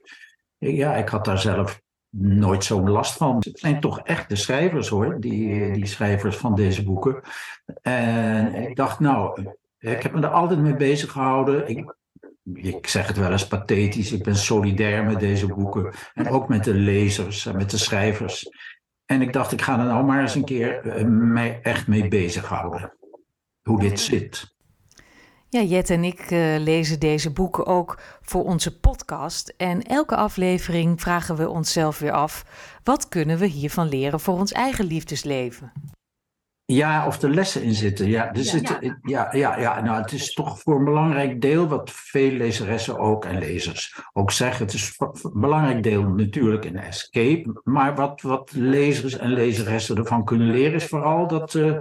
Ja, 0.58 0.96
ik 0.96 1.10
had 1.10 1.26
daar 1.26 1.40
zelf 1.40 1.82
nooit 2.18 2.64
zo'n 2.64 2.90
last 2.90 3.18
van. 3.18 3.36
Het 3.40 3.60
zijn 3.60 3.80
toch 3.80 4.00
echt 4.00 4.30
de 4.30 4.36
schrijvers 4.36 4.88
hoor, 4.88 5.20
die, 5.20 5.72
die 5.72 5.86
schrijvers 5.86 6.36
van 6.36 6.56
deze 6.56 6.84
boeken. 6.84 7.22
En 7.82 8.56
ik 8.56 8.76
dacht, 8.76 9.00
nou, 9.00 9.42
ik 9.80 10.04
heb 10.04 10.14
me 10.14 10.22
er 10.22 10.28
altijd 10.28 10.60
mee 10.60 10.76
bezig 10.76 11.12
gehouden. 11.12 11.68
Ik, 11.68 11.96
ik 12.54 12.88
zeg 12.88 13.08
het 13.08 13.18
wel 13.18 13.32
eens 13.32 13.48
pathetisch, 13.48 14.12
ik 14.12 14.24
ben 14.24 14.36
solidair 14.36 15.04
met 15.04 15.20
deze 15.20 15.48
boeken. 15.48 15.94
En 16.14 16.30
ook 16.30 16.48
met 16.48 16.64
de 16.64 16.74
lezers 16.74 17.46
en 17.46 17.56
met 17.56 17.70
de 17.70 17.78
schrijvers. 17.78 18.50
En 19.12 19.22
ik 19.22 19.34
dacht, 19.34 19.52
ik 19.52 19.62
ga 19.62 19.80
er 19.80 19.86
nou 19.86 20.06
maar 20.06 20.22
eens 20.22 20.36
een 20.36 20.46
keer 20.46 20.86
uh, 20.86 21.06
mij 21.08 21.60
echt 21.62 21.88
mee 21.88 22.08
bezighouden. 22.08 22.94
Hoe 23.64 23.80
dit 23.80 24.00
zit. 24.00 24.56
Ja, 25.50 25.62
Jet 25.62 25.90
en 25.90 26.04
ik 26.04 26.32
uh, 26.32 26.58
lezen 26.58 27.00
deze 27.00 27.32
boeken 27.32 27.66
ook 27.66 28.02
voor 28.22 28.44
onze 28.44 28.80
podcast. 28.80 29.54
En 29.58 29.82
elke 29.82 30.16
aflevering 30.16 31.02
vragen 31.02 31.36
we 31.36 31.50
onszelf 31.50 32.00
weer 32.00 32.12
af: 32.12 32.46
wat 32.84 33.08
kunnen 33.08 33.38
we 33.38 33.46
hiervan 33.46 33.90
leren 33.90 34.20
voor 34.20 34.38
ons 34.38 34.52
eigen 34.52 34.86
liefdesleven? 34.86 35.72
Ja, 36.72 37.08
of 37.08 37.22
er 37.22 37.30
lessen 37.30 37.62
in 37.62 37.74
zitten. 37.74 38.08
Ja, 38.08 38.30
er 38.30 38.38
ja. 38.38 38.44
Zitten, 38.44 39.00
ja, 39.02 39.28
ja, 39.32 39.60
ja, 39.60 39.82
nou, 39.82 40.02
het 40.02 40.12
is 40.12 40.34
toch 40.34 40.60
voor 40.60 40.76
een 40.76 40.84
belangrijk 40.84 41.42
deel 41.42 41.68
wat 41.68 41.92
veel 41.92 42.32
lezeressen 42.32 43.00
ook 43.00 43.26
en 43.26 43.40
lezers 43.40 44.02
ook 44.14 44.32
zeggen. 44.32 44.66
Het 44.66 44.74
is 44.74 44.96
een 44.98 45.32
belangrijk 45.34 45.84
deel 45.84 46.04
natuurlijk 46.04 46.66
een 46.66 46.78
escape. 46.78 47.62
Maar 47.64 47.96
wat, 47.96 48.22
wat 48.22 48.52
lezers 48.52 49.18
en 49.18 49.34
lezeressen 49.34 49.98
ervan 49.98 50.26
kunnen 50.26 50.52
leren 50.52 50.74
is 50.74 50.86
vooral 50.86 51.28
dat, 51.28 51.54
uh, 51.54 51.78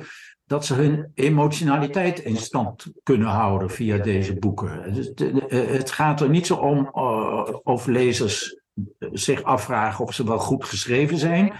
dat 0.46 0.66
ze 0.66 0.74
hun 0.74 1.10
emotionaliteit 1.14 2.18
in 2.18 2.36
stand 2.36 2.86
kunnen 3.02 3.28
houden 3.28 3.70
via 3.70 3.98
deze 3.98 4.38
boeken. 4.38 4.94
Dus 4.94 5.10
het 5.48 5.90
gaat 5.90 6.20
er 6.20 6.28
niet 6.28 6.46
zo 6.46 6.54
om 6.54 6.90
uh, 6.94 7.48
of 7.62 7.86
lezers 7.86 8.60
zich 8.98 9.42
afvragen 9.42 10.04
of 10.04 10.14
ze 10.14 10.24
wel 10.24 10.38
goed 10.38 10.64
geschreven 10.64 11.18
zijn 11.18 11.52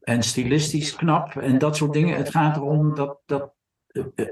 en 0.00 0.22
stilistisch 0.22 0.96
knap 0.96 1.36
en 1.36 1.58
dat 1.58 1.76
soort 1.76 1.92
dingen. 1.92 2.16
Het 2.16 2.30
gaat 2.30 2.56
erom 2.56 2.94
dat, 2.94 3.18
dat 3.26 3.54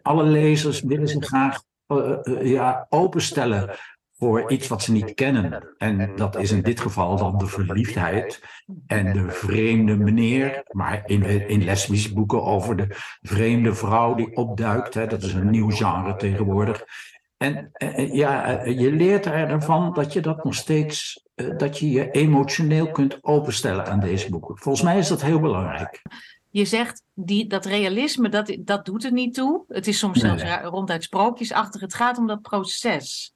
alle 0.02 0.24
lezers 0.24 0.80
willen 0.80 1.08
zich 1.08 1.24
graag 1.24 1.62
uh, 1.86 2.16
ja, 2.42 2.86
openstellen 2.88 3.70
voor 4.18 4.50
iets 4.50 4.68
wat 4.68 4.82
ze 4.82 4.92
niet 4.92 5.14
kennen. 5.14 5.74
En 5.78 6.16
dat 6.16 6.36
is 6.36 6.50
in 6.50 6.62
dit 6.62 6.80
geval 6.80 7.16
dan 7.16 7.38
de 7.38 7.46
verliefdheid 7.46 8.42
en 8.86 9.12
de 9.12 9.30
vreemde 9.30 9.96
meneer. 9.96 10.62
Maar 10.70 11.02
in, 11.06 11.48
in 11.48 11.64
lesbische 11.64 12.14
boeken 12.14 12.42
over 12.42 12.76
de 12.76 12.86
vreemde 13.20 13.74
vrouw 13.74 14.14
die 14.14 14.36
opduikt. 14.36 14.94
Hè, 14.94 15.06
dat 15.06 15.22
is 15.22 15.32
een 15.32 15.50
nieuw 15.50 15.70
genre 15.70 16.16
tegenwoordig. 16.16 16.84
En 17.38 17.70
ja, 18.12 18.64
je 18.64 18.92
leert 18.92 19.26
ervan 19.26 19.92
dat 19.92 20.12
je 20.12 20.20
dat 20.20 20.44
nog 20.44 20.54
steeds, 20.54 21.24
dat 21.56 21.78
je 21.78 21.90
je 21.90 22.10
emotioneel 22.10 22.90
kunt 22.90 23.18
openstellen 23.24 23.86
aan 23.86 24.00
deze 24.00 24.30
boeken. 24.30 24.58
Volgens 24.58 24.84
mij 24.84 24.98
is 24.98 25.08
dat 25.08 25.22
heel 25.22 25.40
belangrijk 25.40 26.02
je 26.50 26.64
zegt, 26.64 27.02
die, 27.14 27.46
dat 27.46 27.64
realisme, 27.64 28.28
dat, 28.28 28.56
dat 28.60 28.84
doet 28.84 29.04
er 29.04 29.12
niet 29.12 29.34
toe. 29.34 29.64
Het 29.68 29.86
is 29.86 29.98
soms 29.98 30.20
zelfs 30.20 30.42
ronduit 30.62 31.02
sprookjesachtig. 31.02 31.80
Het 31.80 31.94
gaat 31.94 32.18
om 32.18 32.26
dat 32.26 32.42
proces. 32.42 33.34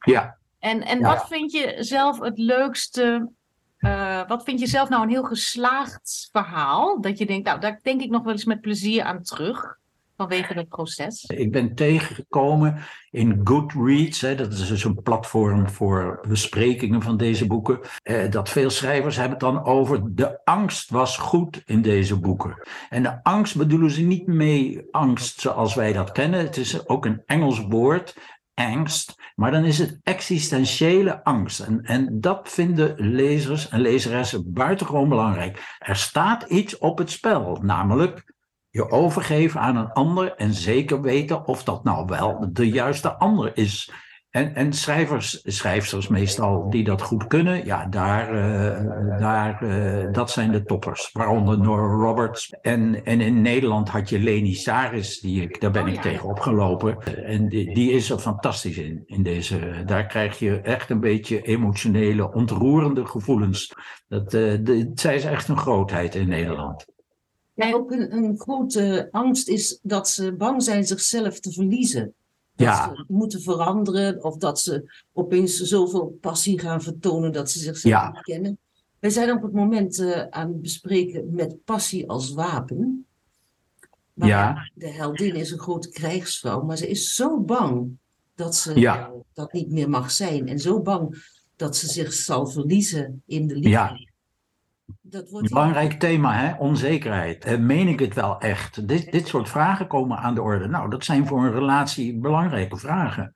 Ja. 0.00 0.36
En, 0.58 0.82
en 0.82 1.00
wat 1.00 1.26
vind 1.28 1.52
je 1.52 1.76
zelf 1.78 2.20
het 2.20 2.38
leukste... 2.38 3.30
Uh, 3.78 4.28
wat 4.28 4.44
vind 4.44 4.60
je 4.60 4.66
zelf 4.66 4.88
nou 4.88 5.02
een 5.02 5.08
heel 5.08 5.24
geslaagd 5.24 6.28
verhaal? 6.32 7.00
Dat 7.00 7.18
je 7.18 7.26
denkt, 7.26 7.46
nou, 7.46 7.60
daar 7.60 7.80
denk 7.82 8.00
ik 8.00 8.10
nog 8.10 8.22
wel 8.22 8.32
eens 8.32 8.44
met 8.44 8.60
plezier 8.60 9.02
aan 9.02 9.22
terug 9.22 9.78
vanwege 10.16 10.54
het 10.54 10.68
proces? 10.68 11.24
Ik 11.24 11.52
ben 11.52 11.74
tegengekomen 11.74 12.78
in 13.10 13.40
Goodreads, 13.44 14.20
hè, 14.20 14.34
dat 14.34 14.52
is 14.52 14.68
dus 14.68 14.84
een 14.84 15.02
platform 15.02 15.68
voor 15.68 16.20
besprekingen 16.28 17.02
van 17.02 17.16
deze 17.16 17.46
boeken, 17.46 17.80
eh, 18.02 18.30
dat 18.30 18.48
veel 18.48 18.70
schrijvers 18.70 19.16
hebben 19.16 19.38
het 19.38 19.54
dan 19.54 19.64
over 19.64 20.14
de 20.14 20.44
angst 20.44 20.90
was 20.90 21.16
goed 21.16 21.62
in 21.64 21.82
deze 21.82 22.18
boeken. 22.18 22.62
En 22.88 23.02
de 23.02 23.22
angst 23.22 23.56
bedoelen 23.56 23.90
ze 23.90 24.02
niet 24.02 24.26
mee 24.26 24.82
angst 24.90 25.40
zoals 25.40 25.74
wij 25.74 25.92
dat 25.92 26.12
kennen, 26.12 26.40
het 26.40 26.56
is 26.56 26.88
ook 26.88 27.04
een 27.04 27.22
Engels 27.26 27.60
woord, 27.60 28.14
angst, 28.54 29.14
maar 29.34 29.50
dan 29.50 29.64
is 29.64 29.78
het 29.78 30.00
existentiële 30.02 31.24
angst. 31.24 31.60
En, 31.60 31.82
en 31.82 32.20
dat 32.20 32.48
vinden 32.48 32.94
lezers 32.96 33.68
en 33.68 33.80
lezeressen 33.80 34.52
buitengewoon 34.52 35.08
belangrijk. 35.08 35.76
Er 35.78 35.96
staat 35.96 36.42
iets 36.42 36.78
op 36.78 36.98
het 36.98 37.10
spel, 37.10 37.58
namelijk 37.62 38.33
je 38.74 38.90
overgeven 38.90 39.60
aan 39.60 39.76
een 39.76 39.92
ander 39.92 40.34
en 40.34 40.54
zeker 40.54 41.00
weten 41.00 41.46
of 41.46 41.64
dat 41.64 41.84
nou 41.84 42.06
wel 42.06 42.48
de 42.52 42.68
juiste 42.68 43.16
ander 43.16 43.56
is. 43.56 43.92
En, 44.30 44.54
en 44.54 44.72
schrijvers, 44.72 45.40
schrijfsters 45.44 46.08
meestal 46.08 46.70
die 46.70 46.84
dat 46.84 47.02
goed 47.02 47.26
kunnen, 47.26 47.64
ja, 47.64 47.86
daar, 47.86 48.34
uh, 48.34 49.18
daar, 49.18 49.62
uh, 49.62 50.12
dat 50.12 50.30
zijn 50.30 50.52
de 50.52 50.64
toppers. 50.64 51.10
Waaronder 51.12 51.58
Nora 51.58 52.06
Roberts. 52.06 52.50
En, 52.50 53.04
en 53.04 53.20
in 53.20 53.42
Nederland 53.42 53.88
had 53.88 54.08
je 54.08 54.18
Leni 54.18 54.54
Saris, 54.54 55.20
die 55.20 55.42
ik, 55.42 55.60
daar 55.60 55.70
ben 55.70 55.82
oh, 55.82 55.88
ik 55.88 56.00
tegen 56.00 56.28
opgelopen. 56.28 56.98
En 57.24 57.48
die, 57.48 57.74
die 57.74 57.90
is 57.90 58.10
er 58.10 58.18
fantastisch 58.18 58.78
in, 58.78 59.02
in 59.06 59.22
deze. 59.22 59.82
Daar 59.86 60.06
krijg 60.06 60.38
je 60.38 60.60
echt 60.60 60.90
een 60.90 61.00
beetje 61.00 61.42
emotionele, 61.42 62.32
ontroerende 62.32 63.06
gevoelens. 63.06 63.74
Dat, 64.08 64.34
uh, 64.34 64.52
de, 64.62 64.90
zij 64.94 65.14
is 65.14 65.24
echt 65.24 65.48
een 65.48 65.58
grootheid 65.58 66.14
in 66.14 66.28
Nederland. 66.28 66.92
Ja, 67.54 67.72
ook 67.72 67.90
een, 67.90 68.12
een 68.12 68.38
grote 68.38 69.08
angst 69.10 69.48
is 69.48 69.78
dat 69.82 70.08
ze 70.08 70.32
bang 70.32 70.62
zijn 70.62 70.86
zichzelf 70.86 71.40
te 71.40 71.52
verliezen. 71.52 72.14
Dat 72.56 72.66
ja. 72.66 72.94
ze 72.94 73.04
moeten 73.08 73.42
veranderen 73.42 74.24
of 74.24 74.36
dat 74.36 74.60
ze 74.60 74.92
opeens 75.12 75.56
zoveel 75.56 76.18
passie 76.20 76.60
gaan 76.60 76.82
vertonen 76.82 77.32
dat 77.32 77.50
ze 77.50 77.58
zichzelf 77.58 77.94
ja. 77.94 78.10
niet 78.10 78.22
kennen. 78.22 78.58
Wij 78.98 79.10
zijn 79.10 79.32
op 79.32 79.42
het 79.42 79.52
moment 79.52 79.98
uh, 79.98 80.22
aan 80.30 80.48
het 80.48 80.62
bespreken 80.62 81.34
met 81.34 81.64
passie 81.64 82.08
als 82.08 82.32
wapen. 82.32 83.06
Maar 84.12 84.28
ja. 84.28 84.70
de 84.74 84.88
heldin 84.88 85.34
is 85.34 85.50
een 85.50 85.58
grote 85.58 85.88
krijgsvrouw, 85.88 86.62
maar 86.62 86.76
ze 86.76 86.88
is 86.88 87.14
zo 87.14 87.40
bang 87.40 87.98
dat 88.34 88.56
ze 88.56 88.80
ja. 88.80 89.12
dat 89.32 89.52
niet 89.52 89.70
meer 89.70 89.90
mag 89.90 90.10
zijn. 90.10 90.48
En 90.48 90.58
zo 90.58 90.80
bang 90.80 91.24
dat 91.56 91.76
ze 91.76 91.88
zich 91.88 92.12
zal 92.12 92.46
verliezen 92.46 93.22
in 93.26 93.46
de 93.46 93.54
liefde. 93.54 93.68
Ja. 93.68 93.98
Dat 95.06 95.30
wordt 95.30 95.48
Belangrijk 95.48 95.92
thema, 95.92 96.34
hè? 96.34 96.54
onzekerheid. 96.58 97.60
Meen 97.60 97.88
ik 97.88 97.98
het 97.98 98.14
wel 98.14 98.40
echt? 98.40 98.88
Dit, 98.88 99.12
dit 99.12 99.26
soort 99.26 99.48
vragen 99.48 99.86
komen 99.86 100.18
aan 100.18 100.34
de 100.34 100.42
orde. 100.42 100.68
Nou, 100.68 100.90
dat 100.90 101.04
zijn 101.04 101.26
voor 101.26 101.44
een 101.44 101.52
relatie 101.52 102.18
belangrijke 102.18 102.76
vragen. 102.76 103.32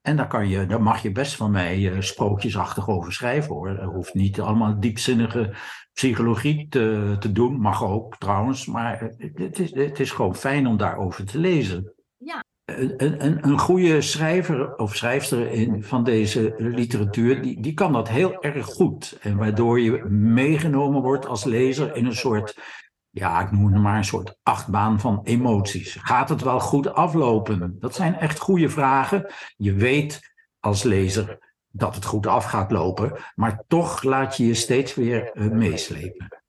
En 0.00 0.16
daar, 0.16 0.26
kan 0.26 0.48
je, 0.48 0.66
daar 0.66 0.82
mag 0.82 1.02
je 1.02 1.12
best 1.12 1.36
van 1.36 1.50
mij 1.50 1.78
uh, 1.78 2.00
sprookjesachtig 2.00 2.88
over 2.88 3.12
schrijven 3.12 3.54
hoor. 3.54 3.76
Dat 3.76 3.92
hoeft 3.92 4.14
niet 4.14 4.40
allemaal 4.40 4.80
diepzinnige 4.80 5.54
psychologie 5.92 6.68
te, 6.68 7.16
te 7.18 7.32
doen. 7.32 7.60
Mag 7.60 7.84
ook 7.84 8.16
trouwens. 8.18 8.66
Maar 8.66 9.12
het 9.34 9.58
is, 9.58 9.74
het 9.74 10.00
is 10.00 10.10
gewoon 10.10 10.36
fijn 10.36 10.66
om 10.66 10.76
daarover 10.76 11.24
te 11.24 11.38
lezen. 11.38 11.94
Een, 12.80 13.24
een, 13.24 13.46
een 13.48 13.58
goede 13.58 14.00
schrijver 14.00 14.76
of 14.76 14.96
schrijfster 14.96 15.50
in, 15.50 15.84
van 15.84 16.04
deze 16.04 16.54
literatuur, 16.58 17.42
die, 17.42 17.60
die 17.60 17.74
kan 17.74 17.92
dat 17.92 18.08
heel 18.08 18.42
erg 18.42 18.66
goed. 18.66 19.18
En 19.20 19.36
waardoor 19.36 19.80
je 19.80 20.04
meegenomen 20.08 21.02
wordt 21.02 21.26
als 21.26 21.44
lezer 21.44 21.96
in 21.96 22.06
een 22.06 22.16
soort, 22.16 22.56
ja, 23.10 23.40
ik 23.40 23.50
noem 23.50 23.72
het 23.72 23.82
maar 23.82 23.96
een 23.96 24.04
soort 24.04 24.36
achtbaan 24.42 25.00
van 25.00 25.20
emoties. 25.22 25.96
Gaat 26.00 26.28
het 26.28 26.42
wel 26.42 26.60
goed 26.60 26.92
aflopen? 26.92 27.76
Dat 27.80 27.94
zijn 27.94 28.14
echt 28.14 28.38
goede 28.38 28.68
vragen. 28.68 29.32
Je 29.56 29.74
weet 29.74 30.20
als 30.60 30.82
lezer 30.82 31.38
dat 31.70 31.94
het 31.94 32.04
goed 32.04 32.26
af 32.26 32.44
gaat 32.44 32.70
lopen, 32.70 33.18
maar 33.34 33.64
toch 33.68 34.02
laat 34.02 34.36
je 34.36 34.46
je 34.46 34.54
steeds 34.54 34.94
weer 34.94 35.30
uh, 35.34 35.50
meeslepen. 35.50 36.40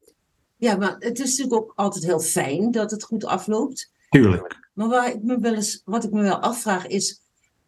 Ja, 0.57 0.75
maar 0.75 0.95
het 0.99 1.19
is 1.19 1.37
natuurlijk 1.37 1.55
ook 1.63 1.73
altijd 1.75 2.03
heel 2.03 2.19
fijn 2.19 2.71
dat 2.71 2.91
het 2.91 3.03
goed 3.03 3.25
afloopt. 3.25 3.91
Tuurlijk. 4.13 4.69
Maar 4.73 4.87
waar 4.87 5.09
ik 5.09 5.23
me 5.23 5.39
wel 5.39 5.53
eens, 5.53 5.81
wat 5.85 6.03
ik 6.03 6.11
me 6.11 6.21
wel 6.21 6.39
afvraag 6.39 6.87
is, 6.87 7.21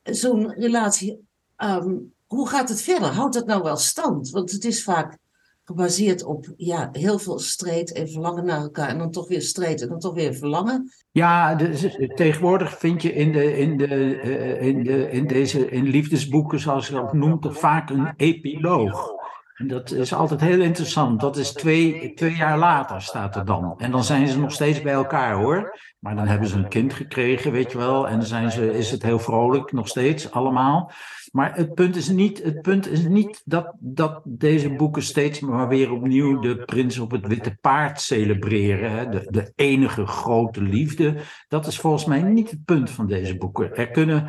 zo'n 0.04 0.52
relatie, 0.52 1.28
um, 1.58 2.14
hoe 2.26 2.50
gaat 2.50 2.70
het 2.70 2.82
verder? 2.82 3.08
Houdt 3.10 3.34
dat 3.34 3.46
nou 3.46 3.64
wel 3.64 3.78
stand? 3.78 4.30
Want 4.30 4.52
het 4.52 4.66
is 4.66 4.84
vaak 4.84 5.18
gebaseerd 5.64 6.24
op 6.24 6.54
ja, 6.58 6.90
heel 6.92 7.20
veel 7.20 7.40
strijd 7.40 7.94
en 7.94 8.10
verlangen 8.10 8.46
naar 8.46 8.62
elkaar. 8.62 8.90
En 8.90 8.98
dan 8.98 9.12
toch 9.12 9.28
weer 9.28 9.42
strijd 9.42 9.82
en 9.82 9.88
dan 9.88 10.00
toch 10.00 10.14
weer 10.14 10.34
verlangen. 10.34 10.92
Ja, 11.12 11.56
dus, 11.56 11.98
tegenwoordig 12.16 12.78
vind 12.78 13.02
je 13.02 13.14
in, 13.14 13.32
de, 13.32 13.58
in, 13.58 13.78
de, 13.78 14.22
uh, 14.24 14.62
in, 14.62 14.84
de, 14.84 15.12
in 15.12 15.28
deze 15.28 15.70
in 15.70 15.84
liefdesboeken, 15.84 16.60
zoals 16.60 16.88
je 16.88 16.94
dat 16.94 17.14
noemt, 17.14 17.42
toch 17.42 17.60
vaak 17.60 17.90
een 17.90 18.14
epiloog. 18.18 19.15
Dat 19.64 19.92
is 19.92 20.14
altijd 20.14 20.42
heel 20.42 20.62
interessant. 20.62 21.20
Dat 21.20 21.38
is 21.38 21.54
twee, 21.54 22.14
twee 22.14 22.36
jaar 22.36 22.58
later 22.58 23.02
staat 23.02 23.36
er 23.36 23.46
dan. 23.46 23.74
En 23.78 23.92
dan 23.92 24.04
zijn 24.04 24.28
ze 24.28 24.40
nog 24.40 24.52
steeds 24.52 24.82
bij 24.82 24.94
elkaar 24.94 25.36
hoor. 25.36 25.80
Maar 26.00 26.16
dan 26.16 26.28
hebben 26.28 26.48
ze 26.48 26.58
een 26.58 26.68
kind 26.68 26.94
gekregen, 26.94 27.52
weet 27.52 27.72
je 27.72 27.78
wel. 27.78 28.08
En 28.08 28.18
dan 28.18 28.28
zijn 28.28 28.52
ze, 28.52 28.78
is 28.78 28.92
het 28.92 29.04
heel 29.04 29.20
vrolijk 29.20 29.72
nog 29.72 29.88
steeds 29.88 30.32
allemaal. 30.32 30.92
Maar 31.32 31.56
het 31.56 31.74
punt 31.74 31.96
is 31.96 32.10
niet, 32.10 32.44
het 32.44 32.62
punt 32.62 32.88
is 32.88 33.08
niet 33.08 33.42
dat, 33.46 33.74
dat 33.80 34.22
deze 34.24 34.70
boeken 34.70 35.04
steeds 35.04 35.40
maar 35.40 35.68
weer 35.68 35.92
opnieuw 35.92 36.40
de 36.40 36.64
prins 36.66 37.00
op 37.00 37.12
het 37.12 37.28
witte 37.28 37.58
paard 37.62 38.02
celebreren. 38.02 38.92
Hè? 38.92 39.10
De, 39.10 39.28
de 39.30 39.52
enige 39.56 40.06
grote 40.06 40.62
liefde. 40.62 41.16
Dat 41.48 41.68
is 41.68 41.80
volgens 41.80 42.06
mij 42.06 42.22
niet 42.22 42.50
het 42.50 42.66
punt 42.66 42.90
van 42.90 43.08
deze 43.08 43.38
boeken. 43.38 43.76
Er 43.76 43.92
kunnen. 43.92 44.28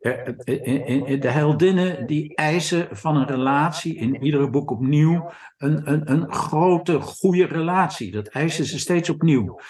De 0.00 1.28
heldinnen 1.28 2.06
die 2.06 2.34
eisen 2.34 2.88
van 2.90 3.16
een 3.16 3.26
relatie 3.26 3.96
in 3.96 4.22
iedere 4.22 4.50
boek 4.50 4.70
opnieuw 4.70 5.30
een, 5.58 5.90
een, 5.90 6.10
een 6.10 6.32
grote, 6.32 7.00
goede 7.00 7.44
relatie. 7.44 8.10
Dat 8.10 8.26
eisen 8.26 8.64
ze 8.64 8.78
steeds 8.78 9.10
opnieuw. 9.10 9.60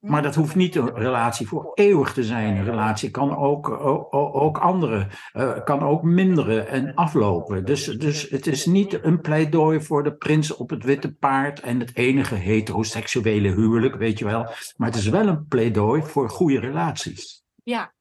Maar 0.00 0.22
dat 0.22 0.34
hoeft 0.34 0.54
niet 0.54 0.74
een 0.74 0.94
relatie 0.94 1.48
voor 1.48 1.70
eeuwig 1.74 2.12
te 2.12 2.24
zijn. 2.24 2.56
Een 2.56 2.64
relatie 2.64 3.10
kan 3.10 3.36
ook, 3.36 3.70
ook, 3.70 4.14
ook 4.34 4.58
andere, 4.58 5.06
uh, 5.34 5.64
kan 5.64 5.80
ook 5.82 6.02
minderen 6.02 6.68
en 6.68 6.94
aflopen. 6.94 7.64
Dus, 7.64 7.84
dus 7.84 8.30
het 8.30 8.46
is 8.46 8.66
niet 8.66 9.04
een 9.04 9.20
pleidooi 9.20 9.80
voor 9.80 10.02
de 10.02 10.14
prins 10.14 10.56
op 10.56 10.70
het 10.70 10.84
witte 10.84 11.14
paard 11.14 11.60
en 11.60 11.80
het 11.80 11.96
enige 11.96 12.34
heteroseksuele 12.34 13.48
huwelijk, 13.48 13.96
weet 13.96 14.18
je 14.18 14.24
wel. 14.24 14.46
Maar 14.76 14.88
het 14.88 14.98
is 14.98 15.08
wel 15.08 15.26
een 15.26 15.46
pleidooi 15.46 16.02
voor 16.02 16.30
goede 16.30 16.60
relaties. 16.60 17.42
Ja, 17.62 17.92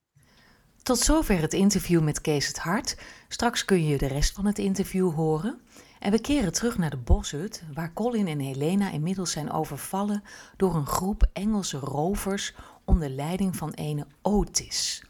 tot 0.83 0.99
zover 0.99 1.41
het 1.41 1.53
interview 1.53 2.01
met 2.01 2.21
Kees 2.21 2.47
het 2.47 2.59
Hart. 2.59 2.97
Straks 3.27 3.65
kun 3.65 3.85
je 3.85 3.97
de 3.97 4.07
rest 4.07 4.33
van 4.33 4.45
het 4.45 4.59
interview 4.59 5.13
horen. 5.13 5.59
En 5.99 6.11
we 6.11 6.21
keren 6.21 6.53
terug 6.53 6.77
naar 6.77 6.89
de 6.89 6.97
boshut, 6.97 7.63
waar 7.73 7.93
Colin 7.93 8.27
en 8.27 8.39
Helena 8.39 8.91
inmiddels 8.91 9.31
zijn 9.31 9.51
overvallen 9.51 10.23
door 10.57 10.75
een 10.75 10.85
groep 10.85 11.29
Engelse 11.33 11.77
rovers 11.77 12.53
onder 12.85 13.09
leiding 13.09 13.55
van 13.55 13.71
ene 13.71 14.07
Otis. 14.21 15.03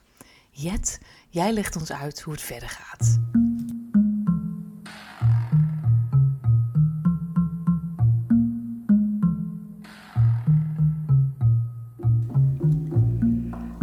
Jet, 0.52 1.00
jij 1.30 1.54
legt 1.54 1.76
ons 1.76 1.92
uit 1.92 2.22
hoe 2.22 2.34
het 2.34 2.42
verder 2.42 2.70
gaat. 2.70 3.20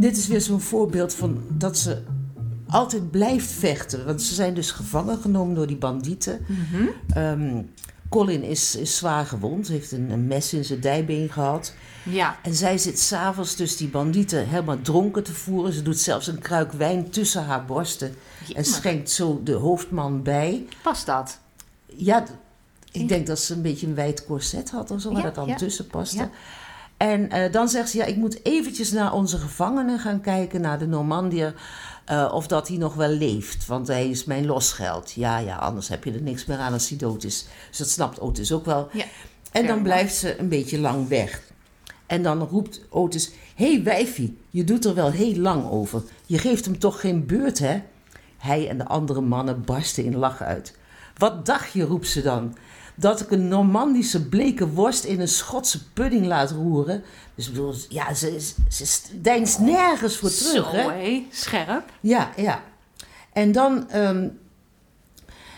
Dit 0.00 0.16
is 0.16 0.26
weer 0.26 0.40
zo'n 0.40 0.60
voorbeeld 0.60 1.14
van 1.14 1.42
dat 1.48 1.78
ze 1.78 2.02
altijd 2.68 3.10
blijft 3.10 3.50
vechten. 3.50 4.04
Want 4.04 4.22
ze 4.22 4.34
zijn 4.34 4.54
dus 4.54 4.70
gevangen 4.70 5.18
genomen 5.18 5.54
door 5.54 5.66
die 5.66 5.76
bandieten. 5.76 6.46
Mhm. 6.46 7.18
Um, 7.18 7.70
Colin 8.08 8.42
is, 8.42 8.76
is 8.76 8.96
zwaar 8.96 9.26
gewond, 9.26 9.68
heeft 9.68 9.92
een, 9.92 10.10
een 10.10 10.26
mes 10.26 10.52
in 10.52 10.64
zijn 10.64 10.80
dijbeen 10.80 11.28
gehad. 11.28 11.74
Ja. 12.02 12.38
En 12.42 12.54
zij 12.54 12.78
zit 12.78 12.98
s'avonds 12.98 13.56
dus 13.56 13.76
die 13.76 13.88
bandieten 13.88 14.48
helemaal 14.48 14.80
dronken 14.80 15.22
te 15.22 15.32
voeren. 15.32 15.72
Ze 15.72 15.82
doet 15.82 15.98
zelfs 15.98 16.26
een 16.26 16.38
kruik 16.38 16.72
wijn 16.72 17.10
tussen 17.10 17.44
haar 17.44 17.64
borsten. 17.64 18.14
En 18.54 18.64
schenkt 18.64 19.10
zo 19.10 19.40
de 19.44 19.52
hoofdman 19.52 20.22
bij. 20.22 20.66
Past 20.82 21.06
dat? 21.06 21.38
Ja, 21.86 22.24
ik 22.92 23.08
denk 23.08 23.26
dat 23.26 23.38
ze 23.38 23.54
een 23.54 23.62
beetje 23.62 23.86
een 23.86 23.94
wijd 23.94 24.26
corset 24.26 24.70
had 24.70 24.90
of 24.90 25.00
zo, 25.00 25.08
waar 25.08 25.18
Ja, 25.18 25.24
dat 25.24 25.34
dan 25.34 25.46
ja. 25.46 25.56
tussen 25.56 25.86
paste. 25.86 26.16
Ja. 26.16 26.30
En 27.00 27.30
eh, 27.30 27.52
dan 27.52 27.68
zegt 27.68 27.90
ze, 27.90 27.96
ja, 27.96 28.04
ik 28.04 28.16
moet 28.16 28.44
eventjes 28.44 28.92
naar 28.92 29.12
onze 29.12 29.38
gevangenen 29.38 29.98
gaan 29.98 30.20
kijken, 30.20 30.60
naar 30.60 30.78
de 30.78 30.86
Normandier, 30.86 31.54
eh, 32.04 32.30
of 32.34 32.46
dat 32.46 32.68
hij 32.68 32.76
nog 32.76 32.94
wel 32.94 33.08
leeft. 33.08 33.66
Want 33.66 33.86
hij 33.86 34.08
is 34.08 34.24
mijn 34.24 34.46
losgeld. 34.46 35.12
Ja, 35.12 35.38
ja, 35.38 35.56
anders 35.56 35.88
heb 35.88 36.04
je 36.04 36.12
er 36.12 36.22
niks 36.22 36.46
meer 36.46 36.58
aan 36.58 36.72
als 36.72 36.88
hij 36.88 36.98
dood 36.98 37.24
is. 37.24 37.46
Dus 37.68 37.78
dat 37.78 37.88
snapt 37.88 38.20
Otis 38.20 38.52
ook 38.52 38.64
wel. 38.64 38.88
Ja. 38.92 39.04
En 39.52 39.66
dan 39.66 39.82
blijft 39.82 40.14
ze 40.14 40.38
een 40.38 40.48
beetje 40.48 40.78
lang 40.78 41.08
weg. 41.08 41.42
En 42.06 42.22
dan 42.22 42.42
roept 42.42 42.80
Otis, 42.88 43.30
hé 43.54 43.72
hey, 43.72 43.82
wijfie, 43.82 44.38
je 44.50 44.64
doet 44.64 44.84
er 44.84 44.94
wel 44.94 45.10
heel 45.10 45.36
lang 45.36 45.70
over. 45.70 46.02
Je 46.26 46.38
geeft 46.38 46.64
hem 46.64 46.78
toch 46.78 47.00
geen 47.00 47.26
beurt, 47.26 47.58
hè? 47.58 47.82
Hij 48.38 48.68
en 48.68 48.78
de 48.78 48.86
andere 48.86 49.20
mannen 49.20 49.64
barsten 49.64 50.04
in 50.04 50.16
lachen 50.16 50.46
uit. 50.46 50.76
Wat 51.16 51.46
dacht 51.46 51.72
je, 51.72 51.84
roept 51.84 52.08
ze 52.08 52.22
dan, 52.22 52.56
dat 53.00 53.20
ik 53.20 53.30
een 53.30 53.48
Normandische 53.48 54.28
bleke 54.28 54.68
worst 54.68 55.04
in 55.04 55.20
een 55.20 55.28
Schotse 55.28 55.92
pudding 55.92 56.26
laat 56.26 56.50
roeren? 56.50 57.02
Dus 57.34 57.46
ik 57.46 57.52
bedoel, 57.52 57.74
ja, 57.88 58.14
ze, 58.14 58.38
ze, 58.68 58.86
ze 58.86 59.00
deinst 59.20 59.58
nergens 59.58 60.16
voor 60.16 60.30
terug, 60.30 60.64
Zo, 60.70 60.76
hè? 60.76 60.82
hé. 60.82 61.26
Scherp. 61.30 61.92
Ja, 62.00 62.32
ja. 62.36 62.62
En 63.32 63.52
dan 63.52 63.90
ehm, 63.90 64.28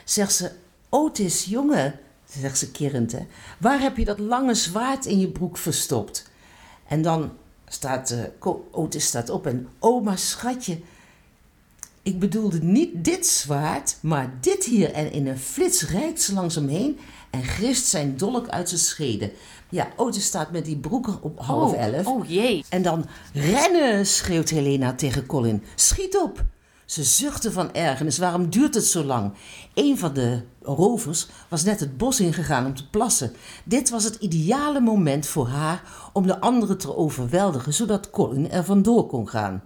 zegt 0.04 0.34
ze: 0.34 0.50
Otis, 0.88 1.44
jongen, 1.44 1.98
zegt 2.40 2.58
ze 2.58 2.70
kirrend, 2.70 3.12
hè, 3.12 3.26
waar 3.58 3.80
heb 3.80 3.96
je 3.96 4.04
dat 4.04 4.18
lange 4.18 4.54
zwaard 4.54 5.06
in 5.06 5.18
je 5.20 5.28
broek 5.28 5.56
verstopt? 5.56 6.30
En 6.88 7.02
dan 7.02 7.32
staat 7.68 8.14
Ko- 8.38 8.68
Otis 8.70 9.06
staat 9.06 9.30
op 9.30 9.46
en: 9.46 9.68
Oh, 9.78 10.04
maar 10.04 10.18
schatje, 10.18 10.80
ik 12.02 12.18
bedoelde 12.18 12.62
niet 12.62 13.04
dit 13.04 13.26
zwaard, 13.26 13.96
maar 14.00 14.34
dit 14.40 14.64
hier. 14.64 14.92
En 14.92 15.12
in 15.12 15.26
een 15.26 15.38
flits 15.38 15.82
rijdt 15.82 16.22
ze 16.22 16.34
langs 16.34 16.54
hem 16.54 16.68
heen 16.68 16.98
en 17.30 17.44
grist 17.44 17.86
zijn 17.86 18.16
dolk 18.16 18.48
uit 18.48 18.68
zijn 18.68 18.80
scheden. 18.80 19.30
Ja, 19.68 19.88
Otis 19.96 20.24
staat 20.24 20.50
met 20.50 20.64
die 20.64 20.76
broek 20.76 21.18
op 21.20 21.40
half 21.40 21.72
oh. 21.72 21.78
elf. 21.78 22.06
Oh 22.06 22.28
jee. 22.28 22.64
En 22.68 22.82
dan 22.82 23.06
rennen, 23.32 24.06
schreeuwt 24.06 24.48
Helena 24.48 24.94
tegen 24.94 25.26
Colin. 25.26 25.62
Schiet 25.74 26.18
op! 26.18 26.44
Ze 26.84 27.04
zuchtte 27.04 27.52
van 27.52 27.72
ergernis. 27.72 28.18
Waarom 28.18 28.50
duurt 28.50 28.74
het 28.74 28.84
zo 28.84 29.04
lang? 29.04 29.32
Een 29.74 29.98
van 29.98 30.12
de 30.12 30.42
rovers 30.62 31.28
was 31.48 31.64
net 31.64 31.80
het 31.80 31.96
bos 31.96 32.20
ingegaan 32.20 32.66
om 32.66 32.74
te 32.74 32.88
plassen. 32.88 33.32
Dit 33.64 33.90
was 33.90 34.04
het 34.04 34.14
ideale 34.14 34.80
moment 34.80 35.26
voor 35.26 35.48
haar 35.48 35.82
om 36.12 36.26
de 36.26 36.40
anderen 36.40 36.78
te 36.78 36.96
overweldigen, 36.96 37.74
zodat 37.74 38.10
Colin 38.10 38.50
er 38.50 38.64
vandoor 38.64 39.06
kon 39.06 39.28
gaan. 39.28 39.62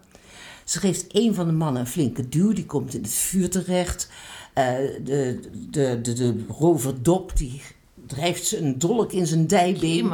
Ze 0.67 0.79
geeft 0.79 1.05
een 1.09 1.35
van 1.35 1.47
de 1.47 1.53
mannen 1.53 1.81
een 1.81 1.89
flinke 1.89 2.29
duw, 2.29 2.53
die 2.53 2.67
komt 2.67 2.95
in 2.95 3.03
het 3.03 3.13
vuur 3.13 3.51
terecht. 3.51 4.09
Eh, 4.53 4.65
de, 5.05 5.41
de, 5.71 6.01
de, 6.01 6.13
de 6.13 6.45
rover 6.49 7.03
Dop, 7.03 7.37
die 7.37 7.63
drijft 8.07 8.47
ze 8.47 8.59
een 8.59 8.79
dolk 8.79 9.13
in 9.13 9.27
zijn 9.27 9.47
dijbeen. 9.47 10.13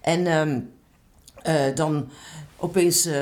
En 0.00 0.26
ehm, 0.26 0.60
eh, 1.42 1.74
dan 1.74 2.08
opeens 2.56 3.04
eh, 3.04 3.20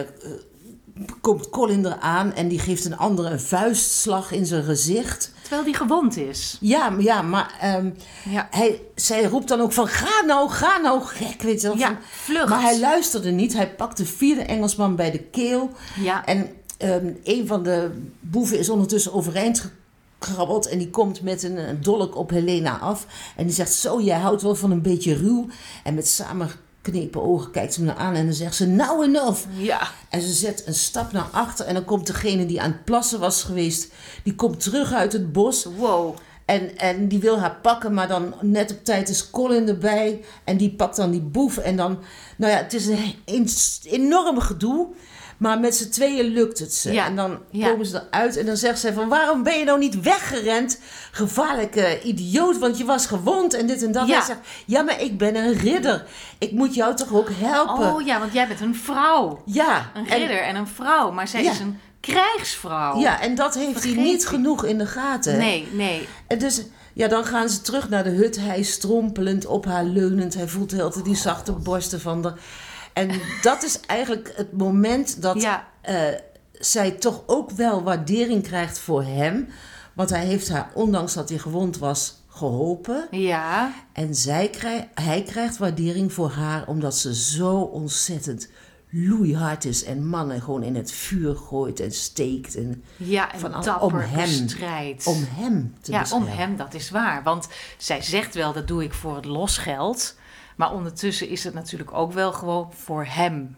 komt 1.20 1.50
Colin 1.50 1.86
eraan 1.86 2.32
en 2.32 2.48
die 2.48 2.58
geeft 2.58 2.84
een 2.84 2.96
andere 2.96 3.30
een 3.30 3.40
vuistslag 3.40 4.32
in 4.32 4.46
zijn 4.46 4.64
gezicht. 4.64 5.32
Terwijl 5.44 5.64
die 5.64 5.74
gewond 5.74 6.16
is. 6.16 6.56
Ja, 6.60 6.90
maar- 6.90 7.02
ja 7.02 7.22
maar 7.22 7.54
ehm, 7.60 7.90
Ja. 8.28 8.48
hij, 8.50 8.80
zij 8.94 9.24
roept 9.24 9.48
dan 9.48 9.60
ook 9.60 9.72
van 9.72 9.86
ga 9.88 10.24
nou, 10.26 10.50
ga 10.50 10.78
nou 10.78 11.02
gek, 11.02 11.42
weet 11.42 11.60
je. 11.60 11.72
Ja, 11.76 11.86
van- 11.86 11.96
vlucht. 12.10 12.48
Maar 12.48 12.60
hij 12.62 12.78
luisterde 12.80 13.30
niet. 13.30 13.52
Hij 13.54 13.70
pakt 13.74 13.96
de 13.96 14.06
vierde 14.06 14.42
Engelsman 14.42 14.96
bij 14.96 15.10
de 15.10 15.18
keel. 15.18 15.70
Ja. 16.00 16.24
En 16.26 16.50
ehm, 16.78 17.06
een 17.24 17.46
van 17.46 17.62
de 17.62 17.90
boeven 18.20 18.58
is 18.58 18.68
ondertussen 18.68 19.12
overeind 19.12 19.70
gekrabbeld. 20.18 20.68
En 20.68 20.78
die 20.78 20.90
komt 20.90 21.22
met 21.22 21.42
een, 21.42 21.68
een 21.68 21.82
dolk 21.82 22.16
op 22.16 22.30
Helena 22.30 22.78
af. 22.78 23.06
En 23.36 23.44
die 23.44 23.54
zegt, 23.54 23.72
zo, 23.74 24.00
jij 24.00 24.18
houdt 24.18 24.42
wel 24.42 24.54
van 24.54 24.70
een 24.70 24.82
beetje 24.82 25.14
ruw. 25.16 25.46
En 25.84 25.94
met 25.94 26.08
samengeknepen 26.84 27.22
ogen 27.22 27.50
kijkt 27.50 27.74
ze 27.74 27.82
naar 27.82 27.96
aan. 27.96 28.14
En 28.14 28.24
dan 28.24 28.34
zegt 28.34 28.54
ze, 28.54 28.66
nou 28.66 29.04
enough. 29.04 29.44
Ja. 29.56 29.88
En 30.08 30.20
ze 30.20 30.32
zet 30.32 30.62
een 30.66 30.74
stap 30.74 31.12
naar 31.12 31.28
achter. 31.30 31.66
En 31.66 31.74
dan 31.74 31.84
komt 31.84 32.06
degene 32.06 32.46
die 32.46 32.60
aan 32.60 32.70
het 32.70 32.84
plassen 32.84 33.20
was 33.20 33.42
geweest. 33.42 33.92
Die 34.22 34.34
komt 34.34 34.60
terug 34.60 34.92
uit 34.92 35.12
het 35.12 35.32
bos. 35.32 35.64
Wow. 35.64 36.16
En, 36.44 36.78
en 36.78 37.08
die 37.08 37.18
wil 37.18 37.38
haar 37.38 37.58
pakken, 37.62 37.94
maar 37.94 38.08
dan 38.08 38.34
net 38.40 38.70
op 38.70 38.84
tijd 38.84 39.08
is 39.08 39.30
Colin 39.30 39.68
erbij. 39.68 40.24
En 40.44 40.56
die 40.56 40.70
pakt 40.70 40.96
dan 40.96 41.10
die 41.10 41.20
boef. 41.20 41.58
En 41.58 41.76
dan, 41.76 41.98
nou 42.36 42.52
ja, 42.52 42.58
het 42.58 42.72
is 42.72 42.86
een, 42.86 43.14
een 43.24 43.48
enorm 43.82 44.40
gedoe. 44.40 44.86
Maar 45.38 45.60
met 45.60 45.76
z'n 45.76 45.88
tweeën 45.90 46.24
lukt 46.24 46.58
het 46.58 46.74
ze. 46.74 46.92
Ja, 46.92 47.06
En 47.06 47.16
dan 47.16 47.38
komen 47.60 47.86
ze 47.86 48.02
eruit 48.10 48.36
en 48.36 48.46
dan 48.46 48.56
zegt 48.56 48.78
zij 48.78 48.92
van... 48.92 49.08
waarom 49.08 49.42
ben 49.42 49.58
je 49.58 49.64
nou 49.64 49.78
niet 49.78 50.00
weggerend? 50.00 50.78
Gevaarlijke 51.10 52.02
idioot, 52.02 52.58
want 52.58 52.78
je 52.78 52.84
was 52.84 53.06
gewond 53.06 53.54
en 53.54 53.66
dit 53.66 53.82
en 53.82 53.92
dat. 53.92 54.06
Ja. 54.06 54.16
Hij 54.16 54.24
zegt, 54.26 54.38
ja, 54.66 54.82
maar 54.82 55.00
ik 55.00 55.18
ben 55.18 55.36
een 55.36 55.52
ridder. 55.52 56.04
Ik 56.38 56.52
moet 56.52 56.74
jou 56.74 56.96
toch 56.96 57.12
ook 57.14 57.28
helpen? 57.32 57.94
Oh 57.94 58.02
ja, 58.06 58.18
want 58.18 58.32
jij 58.32 58.48
bent 58.48 58.60
een 58.60 58.74
vrouw. 58.76 59.42
ja. 59.46 59.90
Een 59.94 60.06
en- 60.08 60.18
ridder 60.18 60.42
en 60.42 60.56
een 60.56 60.68
vrouw. 60.68 61.10
Maar 61.12 61.28
zij 61.28 61.42
Ja. 61.42 61.50
is 61.50 61.58
een 61.58 61.78
krijgsvrouw. 62.00 62.98
ja, 63.00 63.20
en 63.20 63.34
dat 63.34 63.54
heeft 63.54 63.82
hij 63.84 63.92
niet 63.94 64.22
ik. 64.22 64.28
genoeg 64.28 64.64
in 64.64 64.78
de 64.78 64.86
gaten. 64.86 65.38
Nee, 65.38 65.68
nee. 65.72 66.08
En 66.26 66.38
dus, 66.38 66.62
ja, 66.92 67.08
dan 67.08 67.24
gaan 67.24 67.48
ze 67.48 67.60
terug 67.60 67.88
naar 67.88 68.04
de 68.04 68.10
hut. 68.10 68.36
Hij 68.40 68.62
strompelend, 68.62 69.46
op 69.46 69.64
haar 69.64 69.84
leunend. 69.84 70.34
Hij 70.34 70.48
voelt 70.48 70.70
heel 70.70 71.02
die 71.02 71.16
zachte 71.16 71.52
borsten 71.52 72.00
van 72.00 72.24
haar. 72.24 72.34
En 72.94 73.10
dat 73.42 73.62
is 73.62 73.80
eigenlijk 73.80 74.32
het 74.36 74.52
moment 74.52 75.22
dat 75.22 75.42
Ja. 75.42 75.68
eh, 75.80 75.96
zij 76.52 76.90
toch 76.90 77.22
ook 77.26 77.50
wel 77.50 77.82
waardering 77.82 78.42
krijgt 78.42 78.78
voor 78.78 79.02
hem. 79.04 79.48
Want 79.92 80.10
hij 80.10 80.24
heeft 80.24 80.48
haar, 80.48 80.70
ondanks 80.74 81.14
dat 81.14 81.28
hij 81.28 81.38
gewond 81.38 81.78
was, 81.78 82.14
geholpen. 82.28 83.06
Ja. 83.10 83.72
En 83.92 84.14
zij 84.14 84.48
krijg, 84.48 84.84
hij 84.94 85.22
krijgt 85.22 85.56
waardering 85.56 86.12
voor 86.12 86.30
haar 86.30 86.66
omdat 86.68 86.96
ze 86.96 87.14
zo 87.14 87.56
ontzettend 87.56 88.48
loeihard 88.90 89.64
is. 89.64 89.84
En 89.84 90.06
mannen 90.06 90.42
gewoon 90.42 90.62
in 90.62 90.74
het 90.76 90.92
vuur 90.92 91.36
gooit 91.36 91.80
en 91.80 91.92
steekt. 91.92 92.56
En 92.56 92.84
Ja, 92.96 93.32
en 93.32 93.40
Van 93.40 93.50
dapper 93.52 93.80
om 93.82 93.94
hem. 93.94 94.44
bestrijdt. 94.44 95.06
om 95.06 95.24
hem 95.28 95.74
te 95.80 95.92
ja, 95.92 96.04
om 96.12 96.26
hem, 96.26 96.56
dat 96.56 96.74
is 96.74 96.90
waar. 96.90 97.22
Want 97.22 97.48
zij 97.78 98.02
zegt 98.02 98.34
wel, 98.34 98.52
dat 98.52 98.68
doe 98.68 98.84
ik 98.84 98.92
voor 98.94 99.16
het 99.16 99.24
losgeld. 99.24 100.14
Maar 100.56 100.72
ondertussen 100.72 101.28
is 101.28 101.44
het 101.44 101.54
natuurlijk 101.54 101.92
ook 101.92 102.12
wel 102.12 102.32
gewoon 102.32 102.72
voor 102.72 103.04
hem. 103.08 103.56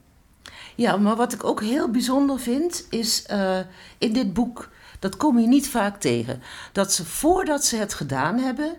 Ja, 0.74 0.96
maar 0.96 1.16
wat 1.16 1.32
ik 1.32 1.44
ook 1.44 1.60
heel 1.60 1.90
bijzonder 1.90 2.40
vind, 2.40 2.86
is 2.90 3.26
eh, 3.26 3.58
in 3.98 4.12
dit 4.12 4.32
boek, 4.32 4.70
dat 4.98 5.16
kom 5.16 5.38
je 5.38 5.46
niet 5.46 5.68
vaak 5.68 6.00
tegen, 6.00 6.42
dat 6.72 6.92
ze 6.92 7.04
voordat 7.04 7.64
ze 7.64 7.76
het 7.76 7.94
gedaan 7.94 8.38
hebben, 8.38 8.76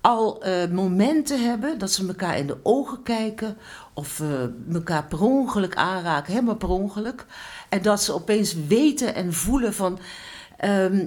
al 0.00 0.42
eh, 0.42 0.70
momenten 0.70 1.44
hebben 1.44 1.78
dat 1.78 1.90
ze 1.92 2.06
elkaar 2.06 2.38
in 2.38 2.46
de 2.46 2.56
ogen 2.62 3.02
kijken 3.02 3.56
of 3.94 4.20
eh, 4.20 4.74
elkaar 4.74 5.04
per 5.04 5.22
ongeluk 5.22 5.76
aanraken, 5.76 6.32
helemaal 6.32 6.56
per 6.56 6.68
ongeluk. 6.68 7.26
En 7.68 7.82
dat 7.82 8.02
ze 8.02 8.14
opeens 8.14 8.54
weten 8.54 9.14
en 9.14 9.32
voelen 9.32 9.74
van. 9.74 9.98
Ehm, 10.58 11.06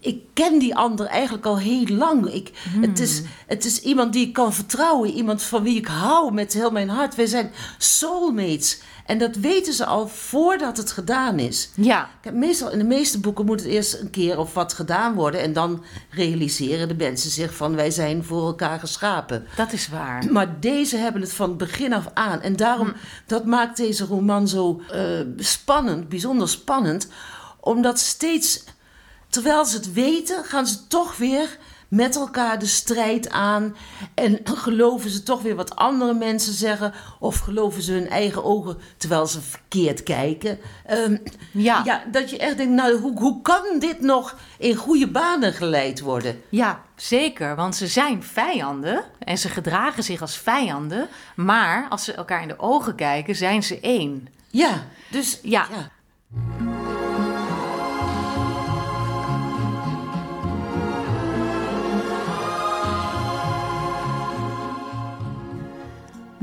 ik 0.00 0.20
ken 0.32 0.58
die 0.58 0.76
ander 0.76 1.06
eigenlijk 1.06 1.46
al 1.46 1.58
heel 1.58 1.86
lang. 1.86 2.26
Ik, 2.32 2.50
het, 2.80 2.98
is, 2.98 3.22
het 3.46 3.64
is 3.64 3.80
iemand 3.80 4.12
die 4.12 4.26
ik 4.26 4.32
kan 4.32 4.52
vertrouwen. 4.52 5.10
Iemand 5.10 5.42
van 5.42 5.62
wie 5.62 5.76
ik 5.76 5.86
hou 5.86 6.32
met 6.32 6.52
heel 6.52 6.70
mijn 6.70 6.88
hart. 6.88 7.14
Wij 7.14 7.26
zijn 7.26 7.50
soulmates. 7.78 8.80
En 9.06 9.18
dat 9.18 9.36
weten 9.36 9.72
ze 9.72 9.86
al 9.86 10.08
voordat 10.08 10.76
het 10.76 10.90
gedaan 10.90 11.38
is. 11.38 11.70
Ja. 11.74 12.08
Meestal, 12.32 12.70
in 12.70 12.78
de 12.78 12.84
meeste 12.84 13.20
boeken 13.20 13.44
moet 13.44 13.60
het 13.60 13.68
eerst 13.68 14.00
een 14.00 14.10
keer 14.10 14.38
of 14.38 14.54
wat 14.54 14.72
gedaan 14.72 15.14
worden. 15.14 15.40
En 15.40 15.52
dan 15.52 15.84
realiseren 16.10 16.88
de 16.88 16.94
mensen 16.94 17.30
zich 17.30 17.54
van 17.54 17.74
wij 17.74 17.90
zijn 17.90 18.24
voor 18.24 18.46
elkaar 18.46 18.78
geschapen. 18.78 19.46
Dat 19.56 19.72
is 19.72 19.88
waar. 19.88 20.24
Maar 20.32 20.60
deze 20.60 20.96
hebben 20.96 21.22
het 21.22 21.32
van 21.32 21.56
begin 21.56 21.92
af 21.92 22.10
aan. 22.14 22.40
En 22.40 22.56
daarom, 22.56 22.92
dat 23.26 23.44
maakt 23.44 23.76
deze 23.76 24.04
roman 24.04 24.48
zo 24.48 24.80
eh, 24.90 25.20
spannend, 25.36 26.08
bijzonder 26.08 26.48
spannend. 26.48 27.08
Omdat 27.60 27.98
steeds, 27.98 28.64
terwijl 29.32 29.64
ze 29.64 29.76
het 29.76 29.92
weten, 29.92 30.44
gaan 30.44 30.66
ze 30.66 30.86
toch 30.86 31.16
weer 31.16 31.58
met 31.88 32.16
elkaar 32.16 32.58
de 32.58 32.66
strijd 32.66 33.30
aan. 33.30 33.76
En 34.14 34.38
geloven 34.44 35.10
ze 35.10 35.22
toch 35.22 35.42
weer 35.42 35.56
wat 35.56 35.76
andere 35.76 36.14
mensen 36.14 36.52
zeggen. 36.52 36.92
Of 37.20 37.38
geloven 37.38 37.82
ze 37.82 37.92
hun 37.92 38.08
eigen 38.08 38.44
ogen 38.44 38.78
terwijl 38.96 39.26
ze 39.26 39.40
verkeerd 39.40 40.02
kijken. 40.02 40.58
Ehm, 40.86 41.16
Ja. 41.50 41.82
ja, 41.84 42.02
dat 42.12 42.30
je 42.30 42.38
echt 42.38 42.56
denkt, 42.56 42.72
nou, 42.72 42.98
hoe, 43.00 43.18
hoe 43.20 43.42
kan 43.42 43.62
dit 43.78 44.00
nog 44.00 44.36
in 44.58 44.74
goede 44.74 45.08
banen 45.08 45.52
geleid 45.52 46.00
worden? 46.00 46.42
Ja, 46.48 46.80
zeker. 46.96 47.56
Want 47.56 47.76
ze 47.76 47.86
zijn 47.86 48.22
vijanden 48.22 49.04
en 49.18 49.38
ze 49.38 49.48
gedragen 49.48 50.02
zich 50.02 50.20
als 50.20 50.36
vijanden. 50.38 51.08
Maar 51.36 51.86
als 51.88 52.04
ze 52.04 52.12
elkaar 52.12 52.42
in 52.42 52.48
de 52.48 52.58
ogen 52.58 52.94
kijken, 52.94 53.36
zijn 53.36 53.62
ze 53.62 53.80
één. 53.80 54.28
Ja, 54.50 54.84
dus 55.10 55.38
Ja. 55.42 55.66
ja. 55.70 55.90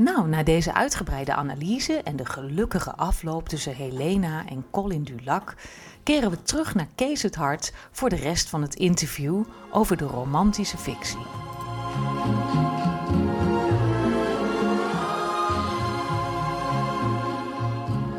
Nou, 0.00 0.28
na 0.28 0.42
deze 0.42 0.74
uitgebreide 0.74 1.34
analyse 1.34 1.92
en 1.92 2.16
de 2.16 2.24
gelukkige 2.24 2.94
afloop 2.94 3.48
tussen 3.48 3.74
Helena 3.74 4.46
en 4.48 4.64
Colin 4.70 5.02
Dulac 5.02 5.54
keren 6.02 6.30
we 6.30 6.42
terug 6.42 6.74
naar 6.74 6.88
Kees 6.94 7.22
het 7.22 7.34
Hart 7.34 7.72
voor 7.90 8.08
de 8.08 8.16
rest 8.16 8.48
van 8.48 8.62
het 8.62 8.74
interview 8.74 9.42
over 9.72 9.96
de 9.96 10.04
romantische 10.04 10.76
fictie. 10.76 11.18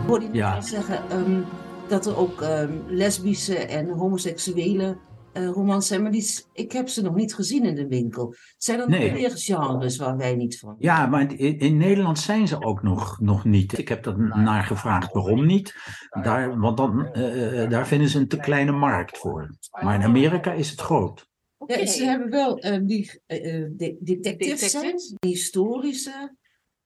Ik 0.02 0.08
hoorde 0.08 0.26
je 0.26 0.34
Ja. 0.34 0.54
net 0.54 0.66
zeggen 0.68 1.10
ehm, 1.10 1.40
dat 1.88 2.06
er 2.06 2.18
ook 2.18 2.42
ehm, 2.42 2.72
lesbische 2.88 3.58
en 3.58 3.90
homoseksuele 3.90 4.98
eh, 5.34 5.48
romans 5.48 5.88
zijn, 5.88 6.02
maar 6.02 6.12
die, 6.12 6.40
ik 6.54 6.72
heb 6.72 6.90
ze 6.90 7.02
nog 7.02 7.16
niet 7.16 7.34
gezien 7.36 7.64
in 7.66 7.76
de 7.76 7.88
winkel. 7.88 8.36
Zijn 8.58 8.80
er 8.80 8.90
Nee. 8.90 9.10
nog 9.12 9.20
meer 9.20 9.32
genres 9.36 9.98
waar 9.98 10.18
wij 10.18 10.36
niet 10.36 10.60
van? 10.60 10.76
Ja, 10.80 11.06
maar 11.06 11.34
in, 11.34 11.60
in 11.60 11.78
Nederland 11.78 12.20
zijn 12.20 12.48
ze 12.48 12.62
ook 12.64 12.84
nog, 12.84 13.20
nog 13.20 13.46
niet. 13.46 13.78
Ik 13.78 13.88
heb 13.88 14.06
er 14.06 14.38
naar 14.38 14.64
gevraagd 14.64 15.14
waarom 15.14 15.46
niet. 15.46 15.76
Daar, 16.22 16.60
want 16.60 16.78
dan, 16.78 17.12
eh, 17.14 17.70
daar 17.70 17.88
vinden 17.88 18.10
ze 18.10 18.20
een 18.20 18.28
te 18.28 18.38
kleine 18.38 18.72
markt 18.72 19.18
voor. 19.18 19.50
Maar 19.82 19.96
in 19.96 20.04
Amerika 20.04 20.52
is 20.54 20.70
het 20.70 20.80
groot. 20.82 21.30
Ja, 21.66 21.86
ze 21.86 22.04
hebben 22.06 22.30
wel 22.30 22.56
die 22.86 23.22
eh, 23.26 23.56
eh, 23.64 23.70
de- 23.76 23.98
detectives, 24.00 24.72
die 25.20 25.32
historische. 25.32 26.36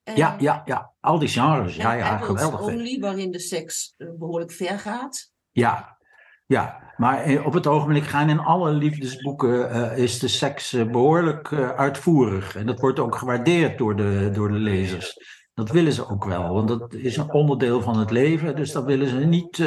eh, 0.03 0.15
Ja, 0.15 0.35
ja, 0.39 0.61
ja. 0.65 0.93
Al 0.99 1.19
die 1.19 1.27
genres. 1.27 1.75
Ja, 1.75 1.91
en 1.91 1.97
ja, 1.97 2.17
geweldig. 2.17 2.61
only, 2.61 2.99
waarin 2.99 3.31
de 3.31 3.39
seks 3.39 3.93
eh, 3.97 4.07
behoorlijk 4.17 4.51
ver 4.51 4.79
gaat. 4.79 5.31
Ja, 5.51 5.97
ja. 6.45 6.84
Maar 6.97 7.23
eh, 7.23 7.45
op 7.45 7.53
het 7.53 7.67
ogenblik 7.67 8.03
gaan 8.03 8.29
in 8.29 8.39
alle 8.39 8.71
liefdesboeken 8.71 9.69
eh, 9.69 9.97
is 9.97 10.19
de 10.19 10.27
seks 10.27 10.73
eh, 10.73 10.85
behoorlijk 10.85 11.51
eh, 11.51 11.69
uitvoerig. 11.69 12.55
En 12.55 12.65
dat 12.65 12.79
wordt 12.79 12.99
ook 12.99 13.15
gewaardeerd 13.15 13.77
door 13.77 13.95
de, 13.95 14.29
door 14.33 14.51
de 14.51 14.59
lezers. 14.59 15.17
Dat 15.53 15.71
willen 15.71 15.93
ze 15.93 16.09
ook 16.09 16.25
wel, 16.25 16.53
want 16.53 16.67
dat 16.67 16.93
is 16.93 17.17
een 17.17 17.31
onderdeel 17.31 17.81
van 17.81 17.99
het 17.99 18.11
leven. 18.11 18.55
Dus 18.55 18.71
dan 18.71 18.85
willen 18.85 19.07
ze 19.07 19.17
niet 19.17 19.57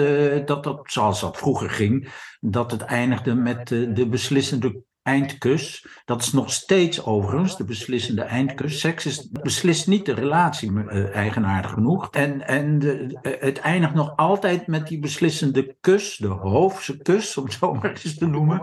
dat 0.46 0.64
dat, 0.64 0.80
zoals 0.82 1.20
dat 1.20 1.36
vroeger 1.36 1.70
ging, 1.70 2.08
dat 2.40 2.70
het 2.70 2.82
eindigde 2.82 3.34
met 3.34 3.68
de 3.68 4.06
beslissende 4.10 4.82
eindkus. 5.08 5.86
Dat 6.04 6.22
is 6.22 6.32
nog 6.32 6.52
steeds 6.52 7.04
overigens 7.04 7.56
de 7.56 7.64
beslissende 7.64 8.22
eindkus. 8.22 8.80
Seks 8.80 9.06
is, 9.06 9.28
beslist 9.30 9.86
niet 9.86 10.06
de 10.06 10.14
relatie, 10.14 10.88
eh, 10.88 11.14
eigenaardig 11.14 11.70
genoeg. 11.70 12.10
En, 12.10 12.46
en 12.46 12.78
de, 12.78 13.18
eh, 13.22 13.32
het 13.40 13.58
eindigt 13.58 13.94
nog 13.94 14.16
altijd 14.16 14.66
met 14.66 14.86
die 14.86 14.98
beslissende 14.98 15.76
kus, 15.80 16.16
de 16.16 16.26
hoofdse 16.26 16.96
kus, 16.96 17.36
om 17.36 17.44
het 17.44 17.52
zo 17.52 17.74
maar 17.74 17.90
eens 17.90 18.18
te 18.18 18.26
noemen. 18.26 18.62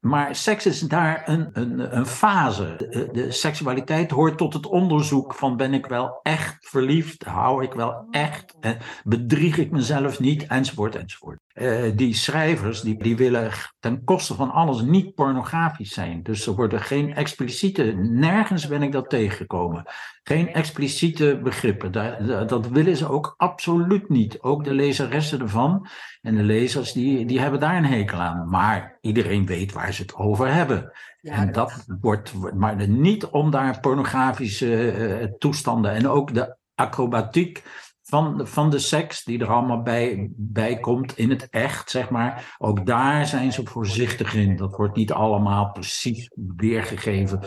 Maar 0.00 0.34
seks 0.34 0.66
is 0.66 0.80
daar 0.80 1.22
een, 1.28 1.48
een, 1.52 1.96
een 1.96 2.06
fase. 2.06 2.74
De, 2.76 3.08
de 3.12 3.32
seksualiteit 3.32 4.10
hoort 4.10 4.38
tot 4.38 4.52
het 4.54 4.66
onderzoek 4.66 5.34
van 5.34 5.56
ben 5.56 5.74
ik 5.74 5.86
wel 5.86 6.20
echt 6.22 6.68
verliefd, 6.68 7.24
hou 7.24 7.64
ik 7.64 7.72
wel 7.72 8.06
echt, 8.10 8.56
eh, 8.60 8.70
bedrieg 9.04 9.58
ik 9.58 9.70
mezelf 9.70 10.20
niet, 10.20 10.46
enzovoort, 10.46 10.96
enzovoort. 10.96 11.45
Eh, 11.56 11.82
die 11.94 12.14
schrijvers 12.14 12.80
die, 12.80 13.02
die 13.02 13.16
willen 13.16 13.50
ten 13.78 14.04
koste 14.04 14.34
van 14.34 14.50
alles 14.50 14.80
niet 14.80 15.14
pornografisch 15.14 15.92
zijn. 15.92 16.22
Dus 16.22 16.46
er 16.46 16.54
worden 16.54 16.80
geen 16.80 17.14
expliciete, 17.14 17.82
nergens 17.98 18.66
ben 18.68 18.82
ik 18.82 18.92
dat 18.92 19.10
tegengekomen. 19.10 19.84
Geen 20.22 20.52
expliciete 20.52 21.40
begrippen. 21.42 21.92
Daar- 21.92 22.46
dat 22.46 22.68
willen 22.68 22.96
ze 22.96 23.08
ook 23.08 23.34
absoluut 23.36 24.08
niet. 24.08 24.40
Ook 24.40 24.64
de 24.64 24.74
lezeressen 24.74 25.40
ervan 25.40 25.86
en 26.22 26.34
de 26.36 26.42
lezers 26.42 26.92
die, 26.92 27.26
die 27.26 27.40
hebben 27.40 27.60
daar 27.60 27.76
een 27.76 27.84
hekel 27.84 28.18
aan. 28.18 28.48
Maar 28.48 28.98
iedereen 29.00 29.46
weet 29.46 29.72
waar 29.72 29.92
ze 29.92 30.02
het 30.02 30.14
over 30.14 30.52
hebben. 30.52 30.92
Ja, 31.20 31.32
en 31.32 31.52
dat 31.52 31.84
wordt, 32.00 32.32
maar 32.54 32.88
niet 32.88 33.26
om 33.26 33.50
daar 33.50 33.80
pornografische 33.80 34.90
eh, 34.90 35.28
toestanden 35.38 35.92
en 35.92 36.08
ook 36.08 36.34
de 36.34 36.56
acrobatiek 36.74 37.62
van, 38.08 38.38
de- 38.38 38.46
van 38.46 38.70
de 38.70 38.78
seks 38.78 39.24
die 39.24 39.38
er 39.40 39.48
allemaal 39.48 39.82
bij, 39.82 40.28
bij 40.36 40.78
komt 40.80 41.16
in 41.18 41.30
het 41.30 41.48
echt, 41.48 41.90
zeg 41.90 42.10
maar. 42.10 42.56
Ook 42.58 42.86
daar 42.86 43.26
zijn 43.26 43.52
ze 43.52 43.64
voorzichtig 43.64 44.34
in. 44.34 44.56
Dat 44.56 44.76
wordt 44.76 44.96
niet 44.96 45.12
allemaal 45.12 45.72
precies 45.72 46.30
weergegeven. 46.56 47.40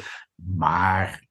Maar 0.58 1.24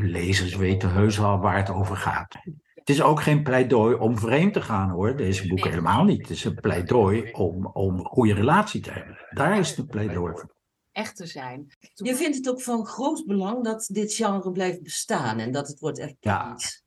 lezers 0.00 0.56
weten 0.56 0.90
heus 0.92 1.18
wel 1.18 1.38
waar 1.38 1.56
het 1.56 1.70
over 1.70 1.96
gaat. 1.96 2.34
Het 2.74 2.90
is 2.90 3.02
ook 3.02 3.22
geen 3.22 3.42
pleidooi 3.42 3.94
om 3.94 4.18
vreemd 4.18 4.52
te 4.52 4.60
gaan 4.62 4.90
hoor, 4.90 5.16
deze 5.16 5.48
boeken 5.48 5.70
helemaal 5.70 6.04
niet. 6.04 6.20
Het 6.20 6.30
is 6.30 6.44
een 6.44 6.54
pleidooi 6.54 7.30
om, 7.32 7.66
om 7.66 7.98
een 7.98 8.04
goede 8.04 8.34
relatie 8.34 8.80
te 8.80 8.90
hebben. 8.90 9.16
Daar 9.30 9.58
is 9.58 9.68
het 9.68 9.78
een 9.78 9.86
pleidooi 9.86 10.32
voor. 10.36 10.54
Echt 10.92 11.16
te 11.16 11.26
zijn. 11.26 11.66
Je 11.94 12.14
vindt 12.14 12.36
het 12.36 12.48
ook 12.48 12.62
van 12.62 12.86
groot 12.86 13.24
belang 13.26 13.64
dat 13.64 13.88
dit 13.92 14.14
genre 14.14 14.52
blijft 14.52 14.82
bestaan 14.82 15.38
en 15.38 15.52
dat 15.52 15.68
het 15.68 15.80
wordt 15.80 15.98
erkend. 15.98 16.83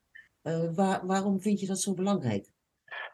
Waar, 0.74 1.06
waarom 1.06 1.40
vind 1.40 1.60
je 1.60 1.66
dat 1.66 1.80
zo 1.80 1.94
belangrijk? 1.94 2.50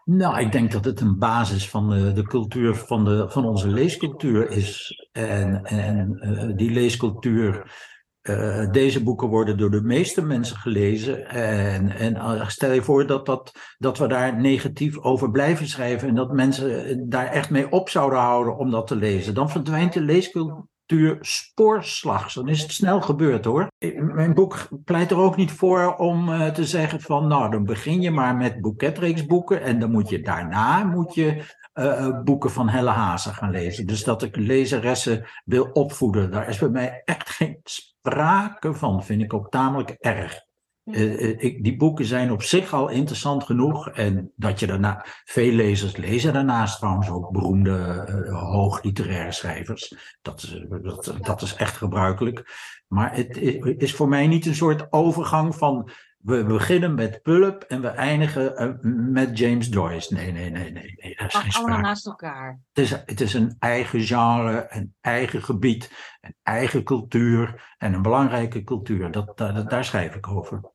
Nou, 0.04 0.40
ik 0.40 0.52
denk 0.52 0.72
dat 0.72 0.84
het 0.84 1.00
een 1.00 1.18
basis 1.18 1.68
van 1.68 1.90
de, 1.90 2.12
de 2.12 2.22
cultuur, 2.22 2.74
van, 2.74 3.04
de, 3.04 3.26
van 3.28 3.44
onze 3.44 3.68
leescultuur 3.68 4.50
is. 4.50 4.98
En, 5.12 5.64
en 5.64 6.18
eh, 6.20 6.56
die 6.56 6.70
leescultuur, 6.70 7.72
eh, 8.20 8.70
deze 8.70 9.02
boeken 9.02 9.28
worden 9.28 9.58
door 9.58 9.70
de 9.70 9.82
meeste 9.82 10.22
mensen 10.22 10.56
gelezen. 10.56 11.28
En, 11.28 11.90
en 11.90 12.16
eh, 12.16 12.48
stel 12.48 12.72
je 12.72 12.82
voor 12.82 13.06
dat, 13.06 13.26
dat, 13.26 13.52
dat 13.78 13.98
we 13.98 14.06
daar 14.06 14.40
negatief 14.40 14.98
over 14.98 15.30
blijven 15.30 15.68
schrijven 15.68 16.08
en 16.08 16.14
dat 16.14 16.32
mensen 16.32 17.08
daar 17.08 17.26
echt 17.26 17.50
mee 17.50 17.70
op 17.70 17.88
zouden 17.88 18.18
houden 18.18 18.56
om 18.56 18.70
dat 18.70 18.86
te 18.86 18.96
lezen. 18.96 19.34
Dan 19.34 19.50
verdwijnt 19.50 19.92
de 19.92 20.00
leescultuur 20.00 20.72
spoorslags. 21.20 22.34
Dan 22.34 22.48
is 22.48 22.62
het 22.62 22.72
snel 22.72 23.00
gebeurd 23.00 23.44
hoor. 23.44 23.70
Mijn 23.96 24.34
boek 24.34 24.68
pleit 24.84 25.10
er 25.10 25.16
ook 25.16 25.36
niet 25.36 25.52
voor 25.52 25.96
om 25.96 26.32
eh, 26.32 26.50
te 26.50 26.64
zeggen 26.64 27.00
van 27.00 27.26
nou 27.26 27.50
dan 27.50 27.64
begin 27.64 28.00
je 28.00 28.10
maar 28.10 28.36
met 28.36 28.60
boeketreeksboeken 28.60 29.62
en 29.62 29.78
dan 29.78 29.90
moet 29.90 30.08
je 30.08 30.20
daarna 30.20 30.84
moet 30.84 31.14
je 31.14 31.42
eh, 31.72 32.06
eh, 32.06 32.22
boeken 32.22 32.50
van 32.50 32.68
Helle 32.68 32.90
Hazen 32.90 33.34
gaan 33.34 33.50
lezen. 33.50 33.86
Dus 33.86 34.04
dat 34.04 34.22
ik 34.22 34.36
lezeressen 34.36 35.26
wil 35.44 35.64
opvoeden. 35.64 36.30
Daar 36.30 36.48
is 36.48 36.58
bij 36.58 36.68
mij 36.68 37.02
echt 37.04 37.30
geen 37.30 37.60
sprake 37.64 38.74
van. 38.74 39.04
Vind 39.04 39.22
ik 39.22 39.34
ook 39.34 39.50
tamelijk 39.50 39.90
erg. 39.90 40.40
Eh, 40.84 41.30
eh, 41.30 41.42
ik, 41.42 41.64
die 41.64 41.76
boeken 41.76 42.04
zijn 42.04 42.32
op 42.32 42.42
zich 42.42 42.72
al 42.72 42.88
interessant 42.88 43.44
genoeg. 43.44 43.88
En 43.88 44.32
dat 44.36 44.60
je 44.60 44.66
daarna, 44.66 45.04
veel 45.24 45.52
lezers 45.52 45.96
lezen 45.96 46.32
daarnaast 46.32 46.78
trouwens 46.78 47.10
ook 47.10 47.30
beroemde 47.30 48.04
eh, 48.06 48.42
hoogliteraire 48.50 49.32
schrijvers. 49.32 49.94
Dat 50.22 50.42
is, 50.42 50.64
dat, 50.82 51.14
dat 51.20 51.42
is 51.42 51.54
echt 51.54 51.76
gebruikelijk. 51.76 52.52
Maar 52.88 53.16
het 53.16 53.36
is, 53.36 53.54
is 53.76 53.94
voor 53.94 54.08
mij 54.08 54.26
niet 54.26 54.46
een 54.46 54.54
soort 54.54 54.92
overgang 54.92 55.54
van. 55.54 55.90
We 56.18 56.44
beginnen 56.44 56.94
met 56.94 57.22
Pulp 57.22 57.62
en 57.62 57.80
we 57.80 57.88
eindigen 57.88 58.78
met 59.12 59.38
James 59.38 59.68
Joyce. 59.68 60.14
Nee, 60.14 60.32
nee, 60.32 60.50
nee, 60.50 60.72
nee. 60.72 60.94
nee 60.96 61.14
is 61.14 61.34
geen 61.34 61.52
allemaal 61.52 61.80
naast 61.80 62.06
elkaar. 62.06 62.60
Het 62.72 62.84
is, 62.84 62.90
het 62.90 63.20
is 63.20 63.34
een 63.34 63.56
eigen 63.58 64.00
genre, 64.00 64.66
een 64.68 64.94
eigen 65.00 65.42
gebied, 65.42 65.92
een 66.20 66.34
eigen 66.42 66.84
cultuur 66.84 67.74
en 67.78 67.92
een 67.92 68.02
belangrijke 68.02 68.64
cultuur. 68.64 69.10
Dat, 69.10 69.38
daar 69.68 69.84
schrijf 69.84 70.14
ik 70.14 70.28
over. 70.28 70.72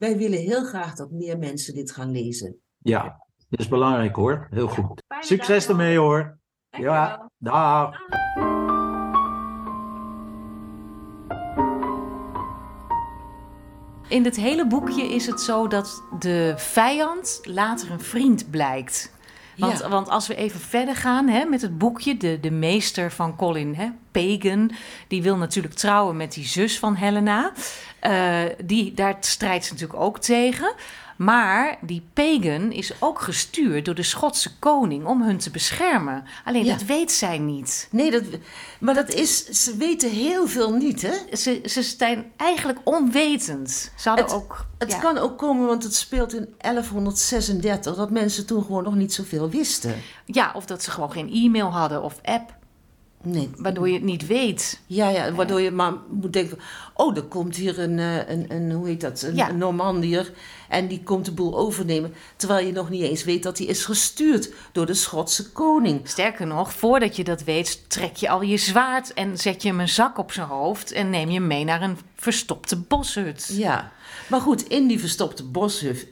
Wij 0.00 0.16
willen 0.16 0.38
heel 0.38 0.64
graag 0.64 0.94
dat 0.94 1.10
meer 1.10 1.38
mensen 1.38 1.74
dit 1.74 1.90
gaan 1.90 2.10
lezen. 2.10 2.60
Ja, 2.78 3.26
dat 3.48 3.60
is 3.60 3.68
belangrijk 3.68 4.16
hoor. 4.16 4.46
Heel 4.50 4.68
goed. 4.68 5.02
Fijne 5.06 5.24
Succes 5.24 5.66
dag 5.66 5.68
ermee 5.68 5.98
hoor. 5.98 6.38
Dankjewel. 6.70 6.94
Ja, 6.94 7.30
dag. 7.38 7.96
In 14.08 14.22
dit 14.22 14.36
hele 14.36 14.66
boekje 14.66 15.02
is 15.02 15.26
het 15.26 15.40
zo 15.40 15.66
dat 15.66 16.02
de 16.18 16.54
vijand 16.56 17.40
later 17.42 17.90
een 17.90 18.00
vriend 18.00 18.50
blijkt. 18.50 19.12
Want, 19.60 19.78
Ja. 19.78 19.88
want 19.88 20.08
als 20.08 20.26
we 20.26 20.34
even 20.34 20.60
verder 20.60 20.96
gaan 20.96 21.28
hè, 21.28 21.44
met 21.44 21.62
het 21.62 21.78
boekje, 21.78 22.16
de, 22.16 22.40
de 22.40 22.50
meester 22.50 23.12
van 23.12 23.36
Colin, 23.36 23.74
hè, 23.74 23.88
Pagan, 24.10 24.70
die 25.08 25.22
wil 25.22 25.36
natuurlijk 25.36 25.74
trouwen 25.74 26.16
met 26.16 26.32
die 26.32 26.46
zus 26.46 26.78
van 26.78 26.94
Helena. 26.94 27.52
Eh, 28.00 28.40
die, 28.64 28.94
daar 28.94 29.16
strijdt 29.20 29.64
ze 29.64 29.72
natuurlijk 29.72 30.00
ook 30.00 30.18
tegen. 30.18 30.74
Maar 31.24 31.78
die 31.80 32.02
Pagan 32.12 32.72
is 32.72 32.92
ook 33.00 33.20
gestuurd 33.20 33.84
door 33.84 33.94
de 33.94 34.02
Schotse 34.02 34.58
koning 34.58 35.06
om 35.06 35.22
hun 35.22 35.38
te 35.38 35.50
beschermen. 35.50 36.24
Alleen 36.44 36.64
Ja. 36.64 36.72
dat 36.72 36.82
weet 36.82 37.12
zij 37.12 37.38
niet. 37.38 37.88
Nee, 37.90 38.10
dat, 38.10 38.22
maar 38.80 38.94
dat 38.94 39.14
is, 39.14 39.44
ze 39.44 39.76
weten 39.76 40.10
heel 40.10 40.46
veel 40.46 40.72
niet, 40.72 41.02
hè? 41.02 41.36
Ze, 41.36 41.60
ze 41.64 41.82
zijn 41.82 42.32
eigenlijk 42.36 42.78
onwetend. 42.84 43.92
Ze 43.96 44.08
hadden 44.08 44.24
Het- 44.26 44.34
ook. 44.34 44.66
Het 44.78 44.92
ja. 44.92 44.98
kan 44.98 45.18
ook 45.18 45.38
komen, 45.38 45.66
want 45.66 45.82
het 45.82 45.94
speelt 45.94 46.34
in 46.34 46.54
1136, 46.58 47.96
dat 47.96 48.10
mensen 48.10 48.46
toen 48.46 48.62
gewoon 48.64 48.82
nog 48.84 48.94
niet 48.94 49.14
zoveel 49.14 49.50
wisten. 49.50 49.94
Ja, 50.24 50.52
of 50.54 50.64
dat 50.66 50.82
ze 50.82 50.90
gewoon 50.90 51.12
geen 51.12 51.30
e-mail 51.32 51.68
hadden 51.72 52.02
of 52.02 52.18
app. 52.22 52.58
Nee. 53.22 53.50
Waardoor 53.56 53.88
je 53.88 53.94
het 53.94 54.02
niet 54.02 54.26
weet. 54.26 54.80
Ja, 54.86 55.08
ja, 55.08 55.32
waardoor 55.32 55.60
je 55.60 55.70
maar 55.70 55.92
moet 56.10 56.32
denken... 56.32 56.58
oh, 56.94 57.16
er 57.16 57.22
komt 57.22 57.56
hier 57.56 57.78
een, 57.78 57.98
eh, 57.98 58.28
een, 58.28 58.44
een 58.48 58.72
hoe 58.72 58.86
heet 58.86 59.00
dat, 59.00 59.22
een, 59.22 59.34
Ja. 59.34 59.48
een 59.48 59.58
Normandier... 59.58 60.32
en 60.68 60.88
die 60.88 61.02
komt 61.02 61.24
de 61.24 61.32
boel 61.32 61.58
overnemen... 61.58 62.14
terwijl 62.36 62.66
je 62.66 62.72
nog 62.72 62.90
niet 62.90 63.02
eens 63.02 63.24
weet 63.24 63.42
dat 63.42 63.58
hij 63.58 63.66
is 63.66 63.84
gestuurd... 63.84 64.52
door 64.72 64.86
de 64.86 64.94
Schotse 64.94 65.50
koning. 65.50 66.08
Sterker 66.08 66.46
nog, 66.46 66.72
voordat 66.72 67.16
je 67.16 67.24
dat 67.24 67.44
weet, 67.44 67.90
trek 67.90 68.16
je 68.16 68.28
al 68.28 68.42
je 68.42 68.56
zwaard 68.56 69.14
en 69.14 69.38
zet 69.38 69.62
je 69.62 69.68
hem 69.68 69.80
een 69.80 69.88
zak 69.88 70.18
op 70.18 70.32
zijn 70.32 70.46
hoofd 70.46 70.92
en 70.92 71.10
neem 71.10 71.28
je 71.28 71.38
hem 71.38 71.46
mee 71.46 71.64
naar 71.64 71.82
een 71.82 71.98
verstopte 72.14 72.76
boshut. 72.76 73.48
Ja, 73.52 73.92
maar 74.28 74.40
goed, 74.40 74.68
in 74.68 74.86
die 74.86 75.00
verstopte 75.00 75.44
boshut 75.44 76.06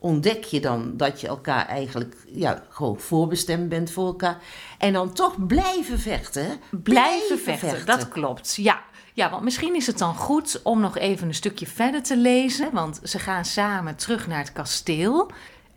ontdek 0.00 0.44
je 0.44 0.60
dan 0.60 0.96
dat 0.96 1.20
je 1.20 1.26
elkaar 1.26 1.66
eigenlijk 1.66 2.16
ja, 2.26 2.62
gewoon 2.68 3.00
voorbestemd 3.00 3.68
bent 3.68 3.90
voor 3.90 4.06
elkaar. 4.06 4.38
En 4.78 4.92
dan 4.92 5.12
toch 5.12 5.46
blijven 5.46 5.98
vechten. 5.98 6.60
Blijven 6.70 7.38
vechten, 7.38 7.86
dat 7.86 8.08
klopt. 8.08 8.54
Ja. 8.54 8.82
ja, 9.14 9.30
want 9.30 9.42
misschien 9.42 9.74
is 9.74 9.86
het 9.86 9.98
dan 9.98 10.14
goed 10.14 10.60
om 10.62 10.80
nog 10.80 10.98
even 10.98 11.28
een 11.28 11.34
stukje 11.34 11.66
verder 11.66 12.02
te 12.02 12.16
lezen. 12.16 12.72
Want 12.72 13.00
ze 13.02 13.18
gaan 13.18 13.44
samen 13.44 13.96
terug 13.96 14.26
naar 14.26 14.38
het 14.38 14.52
kasteel. 14.52 15.30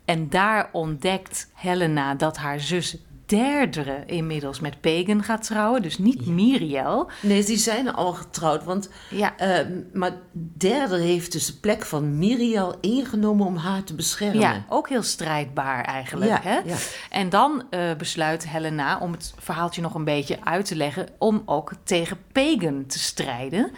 En 0.04 0.28
daar 0.28 0.68
ontdekt 0.72 1.48
Helena 1.54 2.14
dat 2.14 2.36
haar 2.36 2.60
zus 2.60 2.96
Derdere 3.36 4.02
inmiddels 4.06 4.60
met 4.60 4.80
Pagan 4.80 5.22
gaat 5.22 5.42
trouwen. 5.42 5.82
Dus 5.82 5.98
niet 5.98 6.26
Miriel. 6.26 7.10
Nee, 7.20 7.44
die 7.44 7.56
zijn 7.56 7.92
al 7.92 8.12
getrouwd, 8.12 8.64
want 8.64 8.88
Ja, 9.10 9.36
eh, 9.36 9.66
maar 9.92 10.12
derde 10.56 10.96
heeft 10.96 11.32
dus 11.32 11.46
de 11.46 11.56
plek 11.60 11.84
van 11.84 12.18
Miriel 12.18 12.74
ingenomen 12.80 13.46
om 13.46 13.56
haar 13.56 13.84
te 13.84 13.94
beschermen. 13.94 14.40
ja, 14.40 14.64
ook 14.68 14.88
heel 14.88 15.02
strijdbaar 15.02 15.84
eigenlijk. 15.84 16.30
Ja, 16.30 16.40
hè? 16.42 16.58
ja. 16.58 16.76
En 17.10 17.28
dan 17.28 17.62
eh, 17.70 17.94
besluit 17.94 18.48
Helena, 18.48 18.98
om 18.98 19.12
het 19.12 19.34
verhaaltje 19.38 19.82
nog 19.82 19.94
een 19.94 20.04
beetje 20.04 20.38
uit 20.44 20.64
te 20.64 20.76
leggen, 20.76 21.06
om 21.18 21.42
ook 21.44 21.72
tegen 21.84 22.18
Pagan 22.32 22.86
te 22.86 22.98
strijden. 22.98 23.70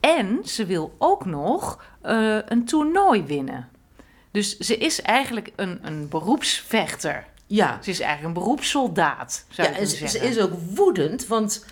En 0.00 0.40
ze 0.44 0.66
wil 0.66 0.94
ook 0.98 1.24
nog 1.24 1.84
eh, 2.00 2.36
een 2.44 2.64
toernooi 2.64 3.22
winnen. 3.22 3.68
Dus 4.30 4.58
ze 4.58 4.76
is 4.76 5.02
eigenlijk 5.02 5.52
een, 5.56 5.78
een 5.82 6.08
beroepsvechter. 6.08 7.26
Ja. 7.54 7.78
Ze 7.82 7.90
is 7.90 8.00
eigenlijk 8.00 8.36
een 8.36 8.42
beroepssoldaat, 8.42 9.44
zou 9.48 9.68
Ja, 9.68 9.74
kunnen 9.74 9.90
ze, 9.90 9.96
ze 9.96 10.08
zeggen. 10.08 10.30
is 10.30 10.38
ook 10.38 10.52
woedend, 10.74 11.26
want 11.26 11.64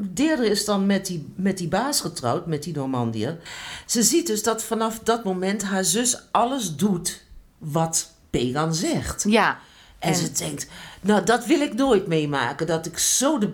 Deirdre 0.00 0.46
is 0.48 0.64
dan 0.64 0.86
met 0.86 1.06
die, 1.06 1.32
met 1.36 1.58
die 1.58 1.68
baas 1.68 2.00
getrouwd, 2.00 2.46
met 2.46 2.62
die 2.62 2.74
Normandier. 2.74 3.38
Ze 3.86 4.02
ziet 4.02 4.26
dus 4.26 4.42
dat 4.42 4.62
vanaf 4.64 4.98
dat 4.98 5.24
moment 5.24 5.62
haar 5.62 5.84
zus 5.84 6.22
alles 6.30 6.76
doet 6.76 7.24
wat 7.58 8.12
Pegan 8.30 8.74
zegt. 8.74 9.24
Ja, 9.28 9.58
En, 9.98 10.08
En- 10.08 10.14
ze 10.14 10.32
denkt, 10.32 10.66
nou 11.00 11.24
dat 11.24 11.46
wil 11.46 11.60
ik 11.60 11.74
nooit 11.74 12.06
meemaken, 12.06 12.66
dat 12.66 12.86
ik 12.86 12.98
zo 12.98 13.38
de 13.38 13.52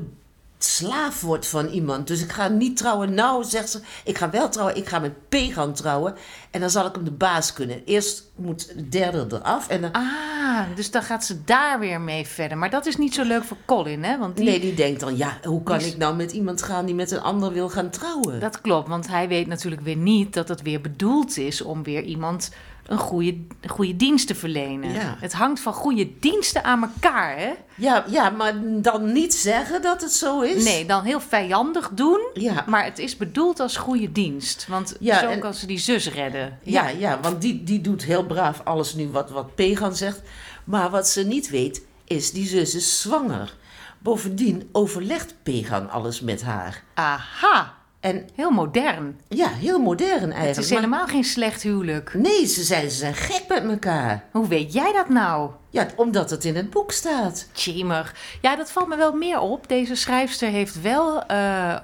slaaf 0.66 1.20
word 1.20 1.46
van 1.46 1.66
iemand. 1.66 2.06
Dus 2.06 2.22
ik 2.22 2.32
ga 2.32 2.48
niet 2.48 2.76
trouwen. 2.76 3.14
Nou, 3.14 3.44
zegt 3.44 3.70
ze, 3.70 3.80
ik 4.04 4.18
ga 4.18 4.30
wel 4.30 4.48
trouwen, 4.48 4.76
ik 4.76 4.88
ga 4.88 4.98
met 4.98 5.28
Pegan 5.28 5.72
trouwen. 5.72 6.14
En 6.50 6.60
dan 6.60 6.70
zal 6.70 6.86
ik 6.86 6.94
hem 6.94 7.04
de 7.04 7.10
baas 7.10 7.52
kunnen. 7.52 7.84
Eerst 7.84 8.24
moet 8.36 8.68
de 8.76 8.88
derde 8.88 9.26
eraf 9.30 9.68
en 9.68 9.80
dan... 9.80 9.92
ah, 9.92 10.60
dus 10.74 10.90
dan 10.90 11.02
gaat 11.02 11.24
ze 11.24 11.44
daar 11.44 11.78
weer 11.78 12.00
mee 12.00 12.26
verder. 12.26 12.58
Maar 12.58 12.70
dat 12.70 12.86
is 12.86 12.96
niet 12.96 13.14
zo 13.14 13.22
leuk 13.24 13.44
voor 13.44 13.56
Colin, 13.64 14.04
hè? 14.04 14.18
Want 14.18 14.36
die, 14.36 14.44
Nee, 14.44 14.60
die 14.60 14.74
denkt 14.74 15.00
dan, 15.00 15.16
ja, 15.16 15.38
hoe 15.42 15.62
kan 15.62 15.78
Die 15.78 15.86
ik 15.86 15.96
nou 15.96 16.16
met 16.16 16.32
iemand 16.32 16.62
gaan 16.62 16.86
die 16.86 16.94
met 16.94 17.10
een 17.10 17.20
ander 17.20 17.52
wil 17.52 17.68
gaan 17.68 17.90
trouwen? 17.90 18.40
Dat 18.40 18.60
klopt, 18.60 18.88
want 18.88 19.08
hij 19.08 19.28
weet 19.28 19.46
natuurlijk 19.46 19.82
weer 19.82 19.96
niet 19.96 20.34
dat 20.34 20.48
het 20.48 20.62
weer 20.62 20.80
bedoeld 20.80 21.36
is 21.36 21.62
om 21.62 21.82
weer 21.82 22.02
iemand 22.02 22.50
een 22.86 22.98
goede, 22.98 23.36
goede 23.66 23.96
dienst 23.96 24.26
te 24.26 24.34
verlenen. 24.34 24.92
Ja. 24.92 25.16
Het 25.20 25.32
hangt 25.32 25.60
van 25.60 25.72
goede 25.72 26.18
diensten 26.20 26.64
aan 26.64 26.82
elkaar, 26.82 27.36
hè? 27.38 27.52
Ja, 27.74 28.04
ja, 28.08 28.30
maar 28.30 28.54
dan 28.64 29.12
niet 29.12 29.34
zeggen 29.34 29.82
dat 29.82 30.00
het 30.00 30.12
zo 30.12 30.40
is. 30.40 30.64
Nee, 30.64 30.86
dan 30.86 31.04
heel 31.04 31.20
vijandig 31.20 31.90
doen, 31.92 32.20
Ja, 32.34 32.64
maar 32.66 32.84
het 32.84 32.98
is 32.98 33.16
bedoeld 33.16 33.60
als 33.60 33.76
goede 33.76 34.12
dienst. 34.12 34.66
Want 34.68 34.96
Ja, 35.00 35.18
zo 35.20 35.28
en- 35.28 35.38
kan 35.40 35.54
ze 35.54 35.66
die 35.66 35.78
zus 35.78 36.12
redden. 36.12 36.58
ja, 36.62 36.88
ja, 36.88 37.18
want 37.22 37.40
die, 37.40 37.64
die 37.64 37.80
doet 37.80 38.04
heel 38.04 38.24
braaf 38.26 38.60
alles 38.64 38.94
nu 38.94 39.08
wat, 39.08 39.30
wat 39.30 39.54
Pegan 39.54 39.96
zegt. 39.96 40.20
Maar 40.64 40.90
wat 40.90 41.08
ze 41.08 41.22
niet 41.26 41.48
weet, 41.50 41.82
is 42.04 42.32
die 42.32 42.46
zus 42.46 42.74
is 42.74 43.00
zwanger. 43.00 43.56
Bovendien 43.98 44.68
overlegt 44.72 45.34
Pegan 45.42 45.90
alles 45.90 46.20
met 46.20 46.42
haar. 46.42 46.82
Aha, 46.94 47.74
En 48.06 48.28
heel 48.34 48.50
modern. 48.50 49.20
ja, 49.28 49.48
heel 49.48 49.78
modern 49.78 50.10
eigenlijk. 50.20 50.46
Het 50.48 50.58
is 50.64 50.70
maar- 50.70 50.78
helemaal 50.78 51.06
geen 51.06 51.24
slecht 51.24 51.62
huwelijk. 51.62 52.14
Nee, 52.14 52.46
ze 52.46 52.62
zijn, 52.62 52.90
ze 52.90 52.96
zijn 52.96 53.14
gek 53.14 53.44
met 53.48 53.64
elkaar. 53.64 54.24
Hoe 54.30 54.48
weet 54.48 54.72
jij 54.72 54.92
dat 54.92 55.08
nou? 55.08 55.50
Ja, 55.70 55.86
omdat 55.96 56.30
het 56.30 56.44
in 56.44 56.56
het 56.56 56.70
boek 56.70 56.92
staat. 56.92 57.48
Tjimmer. 57.52 58.12
Ja, 58.40 58.56
dat 58.56 58.70
valt 58.70 58.88
me 58.88 58.96
wel 58.96 59.12
meer 59.12 59.38
op. 59.40 59.68
Deze 59.68 59.94
schrijfster 59.94 60.48
heeft 60.48 60.80
wel, 60.80 61.22
eh, 61.26 61.76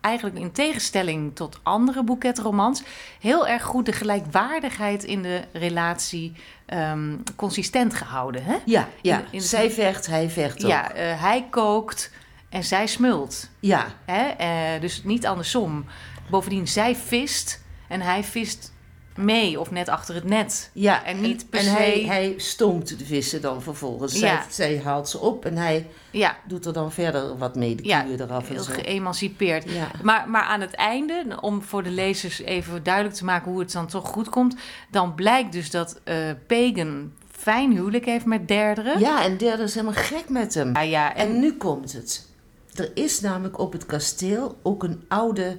eigenlijk 0.00 0.38
in 0.38 0.52
tegenstelling 0.52 1.36
tot 1.36 1.60
andere 1.62 2.02
boeketromans, 2.04 2.82
heel 3.20 3.46
erg 3.46 3.62
goed 3.62 3.86
de 3.86 3.92
gelijkwaardigheid 3.92 5.04
in 5.04 5.22
de 5.22 5.40
relatie 5.52 6.32
ehm, 6.66 7.16
consistent 7.36 7.94
gehouden. 7.94 8.44
Hè? 8.44 8.56
Ja, 8.64 8.88
ja. 9.02 9.18
In- 9.18 9.24
in- 9.30 9.40
zij 9.40 9.70
vecht, 9.70 10.06
hij 10.06 10.30
vecht 10.30 10.64
ook. 10.64 10.70
Ja, 10.70 10.92
eh, 10.92 11.20
hij 11.22 11.46
kookt 11.50 12.10
en 12.50 12.64
zij 12.64 12.86
smult. 12.86 13.48
ja. 13.60 13.86
Hè? 14.04 14.22
Eh, 14.28 14.80
dus 14.80 15.02
niet 15.04 15.26
andersom. 15.26 15.84
Bovendien, 16.30 16.68
zij 16.68 16.96
vist 16.96 17.62
en 17.88 18.00
hij 18.00 18.24
vist 18.24 18.72
mee 19.16 19.60
of 19.60 19.70
net 19.70 19.88
achter 19.88 20.14
het 20.14 20.24
net. 20.24 20.70
Ja, 20.72 21.04
En 21.04 21.20
niet 21.20 21.50
per 21.50 21.58
en 21.58 21.64
se- 21.64 21.70
hij, 21.70 22.02
hij 22.06 22.34
stoomt 22.36 22.98
de 22.98 23.04
vissen 23.04 23.40
dan 23.40 23.62
vervolgens. 23.62 24.18
Zij, 24.18 24.28
Ja. 24.28 24.44
zij 24.48 24.80
haalt 24.84 25.08
ze 25.08 25.18
op 25.18 25.44
en 25.44 25.56
hij 25.56 25.86
Ja, 26.10 26.36
doet 26.46 26.66
er 26.66 26.72
dan 26.72 26.92
verder 26.92 27.38
wat 27.38 27.54
mee, 27.54 27.74
de 27.74 27.84
ja 27.84 28.06
eraf 28.18 28.48
en 28.48 28.54
heel 28.54 28.62
zo. 28.62 28.72
geëmancipeerd. 28.72 29.70
Ja. 29.70 29.90
Maar, 30.02 30.28
maar 30.28 30.42
aan 30.42 30.60
het 30.60 30.74
einde, 30.74 31.24
om 31.40 31.62
voor 31.62 31.82
de 31.82 31.90
lezers 31.90 32.38
even 32.40 32.82
duidelijk 32.82 33.14
te 33.14 33.24
maken 33.24 33.50
hoe 33.50 33.60
het 33.60 33.72
dan 33.72 33.86
toch 33.86 34.08
goed 34.08 34.28
komt, 34.28 34.56
dan 34.90 35.14
blijkt 35.14 35.52
dus 35.52 35.70
dat 35.70 36.00
eh 36.04 36.16
Pagan 36.46 37.12
fijn 37.30 37.72
huwelijk 37.72 38.04
heeft 38.04 38.24
met 38.24 38.48
derdere. 38.48 38.98
ja, 38.98 39.24
en 39.24 39.36
derde 39.36 39.62
is 39.62 39.74
helemaal 39.74 40.02
gek 40.02 40.28
met 40.28 40.54
hem. 40.54 40.72
ja, 40.74 40.80
ja, 40.80 41.14
en, 41.14 41.26
En 41.28 41.40
nu 41.40 41.56
komt 41.56 41.92
het. 41.92 42.28
Er 42.74 42.90
is 42.96 43.20
namelijk 43.20 43.58
op 43.58 43.72
het 43.72 43.86
kasteel 43.86 44.58
ook 44.62 44.82
een 44.82 45.02
oude 45.08 45.58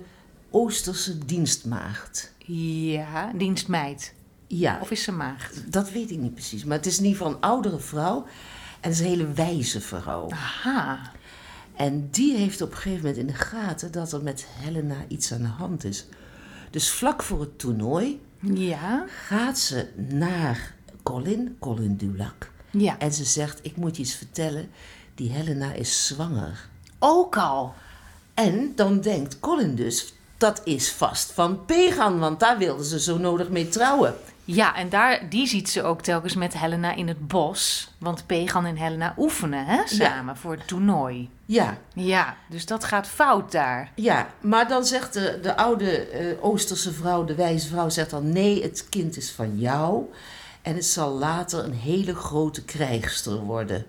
Oosterse 0.49 1.25
dienstmaagd. 1.25 2.31
ja, 2.45 3.31
dienstmeid. 3.35 4.13
Ja, 4.47 4.77
Of 4.81 4.91
is 4.91 5.03
ze 5.03 5.11
maagd? 5.11 5.71
dat 5.71 5.91
weet 5.91 6.11
ik 6.11 6.17
niet 6.19 6.33
precies. 6.33 6.63
Maar 6.63 6.77
het 6.77 6.85
is 6.85 6.97
in 6.97 7.03
ieder 7.05 7.17
geval 7.17 7.33
een 7.33 7.41
oudere 7.41 7.79
vrouw. 7.79 8.23
En 8.79 8.89
het 8.89 8.91
is 8.93 8.99
een 8.99 9.05
hele 9.05 9.31
wijze 9.33 9.81
vrouw. 9.81 10.29
Aha. 10.31 11.11
En 11.75 12.07
die 12.11 12.35
heeft 12.37 12.61
op 12.61 12.69
een 12.71 12.75
gegeven 12.77 12.97
moment 12.97 13.17
in 13.17 13.27
de 13.27 13.33
gaten 13.33 13.91
dat 13.91 14.11
er 14.11 14.23
met 14.23 14.45
Helena 14.49 14.95
iets 15.07 15.33
aan 15.33 15.41
de 15.41 15.47
hand 15.47 15.83
is. 15.83 16.05
Dus 16.69 16.89
vlak 16.89 17.23
voor 17.23 17.39
het 17.39 17.59
toernooi 17.59 18.21
Ja, 18.39 19.05
gaat 19.27 19.57
ze 19.59 19.87
naar 20.09 20.75
Colin, 21.03 21.55
Colin 21.59 21.95
Dulac. 21.97 22.51
ja. 22.71 22.99
En 22.99 23.13
ze 23.13 23.23
zegt, 23.25 23.59
ik 23.61 23.75
moet 23.77 23.95
je 23.95 24.01
iets 24.01 24.15
vertellen, 24.15 24.69
die 25.15 25.31
Helena 25.31 25.73
is 25.73 26.07
zwanger. 26.07 26.69
Ook 27.03 27.37
al. 27.37 27.73
En 28.33 28.71
dan 28.75 28.99
denkt 28.99 29.39
Colin 29.39 29.75
dus, 29.75 30.13
dat 30.37 30.61
is 30.63 30.91
vast 30.91 31.31
van 31.31 31.65
Pegan, 31.65 32.19
want 32.19 32.39
daar 32.39 32.57
wilden 32.57 32.85
ze 32.85 32.99
zo 32.99 33.17
nodig 33.17 33.49
mee 33.49 33.69
trouwen. 33.69 34.15
Ja, 34.45 34.75
en 34.75 34.89
daar, 34.89 35.29
die 35.29 35.47
ziet 35.47 35.69
ze 35.69 35.83
ook 35.83 36.01
telkens 36.01 36.35
met 36.35 36.57
Helena 36.57 36.95
in 36.95 37.07
het 37.07 37.27
bos. 37.27 37.91
Want 37.97 38.25
Pegan 38.25 38.65
en 38.65 38.75
Helena 38.75 39.13
oefenen 39.17 39.65
hè, 39.65 39.81
samen 39.85 40.37
voor 40.37 40.51
het 40.51 40.67
toernooi. 40.67 41.29
Ja, 41.45 41.77
Ja, 41.93 42.35
dus 42.49 42.65
dat 42.65 42.83
gaat 42.83 43.07
fout 43.07 43.51
daar. 43.51 43.91
ja, 43.95 44.27
maar 44.39 44.67
dan 44.67 44.85
zegt 44.85 45.13
de, 45.13 45.39
de 45.41 45.57
oude 45.57 46.07
eh, 46.07 46.43
Oosterse 46.43 46.93
vrouw, 46.93 47.25
de 47.25 47.35
wijze 47.35 47.67
vrouw, 47.67 47.89
zegt 47.89 48.09
dan, 48.09 48.31
nee, 48.31 48.63
het 48.63 48.87
kind 48.89 49.17
is 49.17 49.31
van 49.31 49.59
jou. 49.59 50.03
En 50.61 50.75
het 50.75 50.85
zal 50.85 51.11
later 51.11 51.63
een 51.63 51.73
hele 51.73 52.15
grote 52.15 52.63
krijgster 52.63 53.39
worden. 53.39 53.85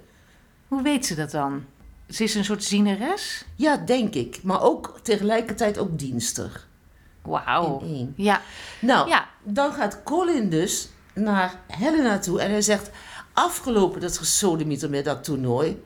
Hoe 0.69 0.83
weet 0.83 1.07
ze 1.07 1.15
dat 1.15 1.31
dan? 1.31 1.65
Ze 2.13 2.25
is 2.25 2.35
een 2.35 2.45
soort 2.45 2.65
zieneres? 2.65 3.45
Ja, 3.57 3.77
denk 3.77 4.15
ik. 4.15 4.43
Maar 4.43 4.63
ook 4.63 4.99
tegelijkertijd 5.03 5.79
ook 5.79 5.99
dienster. 5.99 6.67
Wauw. 7.23 7.83
Ja, 8.17 8.41
Nou, 8.81 9.09
ja, 9.09 9.29
dan 9.43 9.73
gaat 9.73 10.03
Colin 10.05 10.51
dus 10.51 10.89
naar 11.15 11.61
Helena 11.67 12.19
toe 12.19 12.41
en 12.41 12.51
hij 12.51 12.63
zegt... 12.63 12.91
afgelopen 13.33 14.01
dat 14.01 14.19
gesodemieter 14.19 14.91
met 14.91 15.05
dat 15.05 15.25
toernooi, 15.25 15.83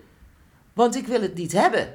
want 0.73 0.97
ik 0.97 1.07
wil 1.07 1.21
het 1.23 1.35
niet 1.35 1.53
hebben. 1.53 1.95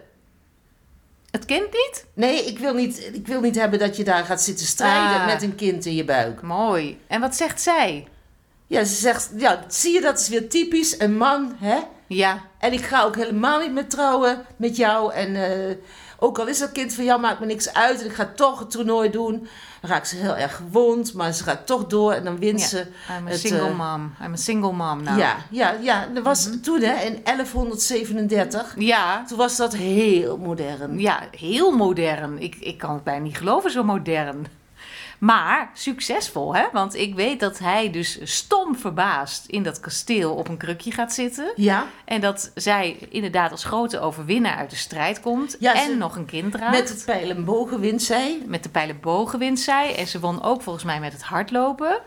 het 1.31 1.45
kind 1.45 1.65
niet? 1.71 2.05
Nee, 2.13 2.45
ik 2.45 2.59
wil 2.59 2.73
niet, 2.73 3.09
ik 3.13 3.27
wil 3.27 3.41
niet 3.41 3.55
hebben 3.55 3.79
dat 3.79 3.97
je 3.97 4.03
daar 4.03 4.25
gaat 4.25 4.41
zitten 4.41 4.65
strijden 4.65 5.19
Ah. 5.21 5.25
met 5.25 5.41
een 5.41 5.55
kind 5.55 5.85
in 5.85 5.95
je 5.95 6.05
buik. 6.05 6.41
Mooi. 6.41 6.99
En 7.07 7.19
wat 7.21 7.35
zegt 7.35 7.61
zij? 7.61 8.07
Ja, 8.67 8.83
ze 8.83 8.95
zegt, 8.95 9.31
ja, 9.37 9.63
zie 9.67 9.93
je, 9.93 10.01
dat 10.01 10.19
is 10.19 10.29
weer 10.29 10.49
typisch 10.49 10.99
een 10.99 11.17
man, 11.17 11.55
hè? 11.59 11.79
Ja, 12.07 12.49
En 12.61 12.73
ik 12.73 12.85
ga 12.85 13.03
ook 13.03 13.15
helemaal 13.15 13.59
niet 13.59 13.71
meer 13.71 13.87
trouwen 13.87 14.45
met 14.55 14.75
jou. 14.75 15.13
En, 15.13 15.35
eh, 15.35 15.75
Ook 16.23 16.39
al 16.39 16.47
is 16.47 16.59
dat 16.59 16.71
kind 16.71 16.93
van, 16.93 17.03
ja, 17.03 17.17
maakt 17.17 17.39
me 17.39 17.45
niks 17.45 17.73
uit 17.73 17.99
en 17.99 18.05
ik 18.05 18.13
ga 18.13 18.29
toch 18.35 18.59
het 18.59 18.71
toernooi 18.71 19.09
doen. 19.09 19.47
Dan 19.81 19.89
raakt 19.91 20.07
ze 20.07 20.15
heel 20.15 20.35
erg 20.35 20.55
gewond, 20.55 21.13
maar 21.13 21.33
ze 21.33 21.43
gaat 21.43 21.65
toch 21.65 21.87
door 21.87 22.11
en 22.13 22.23
dan 22.23 22.39
wint 22.39 22.59
Ja, 22.61 22.67
ze. 22.67 22.79
I'm 23.17 23.27
a 23.27 23.29
het, 23.29 23.39
single 23.39 23.67
eh, 23.67 23.77
mom. 23.77 24.13
I'm 24.25 24.33
a 24.33 24.35
single 24.35 24.71
mom 24.71 25.03
nou. 25.03 25.17
Ja, 25.17 25.35
ja, 25.49 25.75
ja, 25.81 26.07
dat 26.13 26.23
was 26.23 26.47
Mhm. 26.47 26.59
toen 26.59 26.81
hè, 26.81 27.03
in 27.03 27.21
1137. 27.23 28.73
Ja, 28.77 29.23
Toen 29.27 29.37
was 29.37 29.55
dat 29.57 29.73
heel 29.75 30.37
modern. 30.37 30.99
ja, 30.99 31.19
heel 31.37 31.71
modern. 31.71 32.41
Ik, 32.41 32.55
ik 32.55 32.77
kan 32.77 32.93
het 32.93 33.03
bijna 33.03 33.23
niet 33.23 33.37
geloven, 33.37 33.71
zo 33.71 33.83
modern. 33.83 34.45
Maar 35.21 35.71
succesvol, 35.73 36.55
hè? 36.55 36.63
Want 36.71 36.95
ik 36.95 37.15
weet 37.15 37.39
dat 37.39 37.59
hij 37.59 37.91
dus 37.91 38.19
stom 38.23 38.75
verbaasd 38.75 39.45
in 39.45 39.63
dat 39.63 39.79
kasteel 39.79 40.33
op 40.33 40.47
een 40.47 40.57
krukje 40.57 40.91
gaat 40.91 41.13
zitten. 41.13 41.53
Ja, 41.55 41.85
En 42.05 42.21
dat 42.21 42.51
zij 42.55 42.97
inderdaad 43.09 43.51
als 43.51 43.63
grote 43.63 43.99
overwinnaar 43.99 44.55
uit 44.57 44.69
de 44.69 44.75
strijd 44.75 45.19
komt. 45.19 45.55
Ja, 45.59 45.73
en 45.75 45.85
ze- 45.89 45.95
nog 45.95 46.15
een 46.15 46.25
kind 46.25 46.51
draagt. 46.51 46.77
met 46.79 46.89
het 46.89 47.03
pijl 47.05 47.29
en 47.29 47.45
bogen 47.45 47.79
wint 47.79 48.01
zij. 48.03 48.41
Met 48.47 48.63
de 48.63 48.69
pijlenbogen 48.69 49.39
wint 49.39 49.59
zij. 49.59 49.95
En 49.95 50.07
ze 50.07 50.19
won 50.19 50.43
ook 50.43 50.61
volgens 50.61 50.85
mij 50.85 50.99
met 50.99 51.13
het 51.13 51.23
hardlopen. 51.23 51.99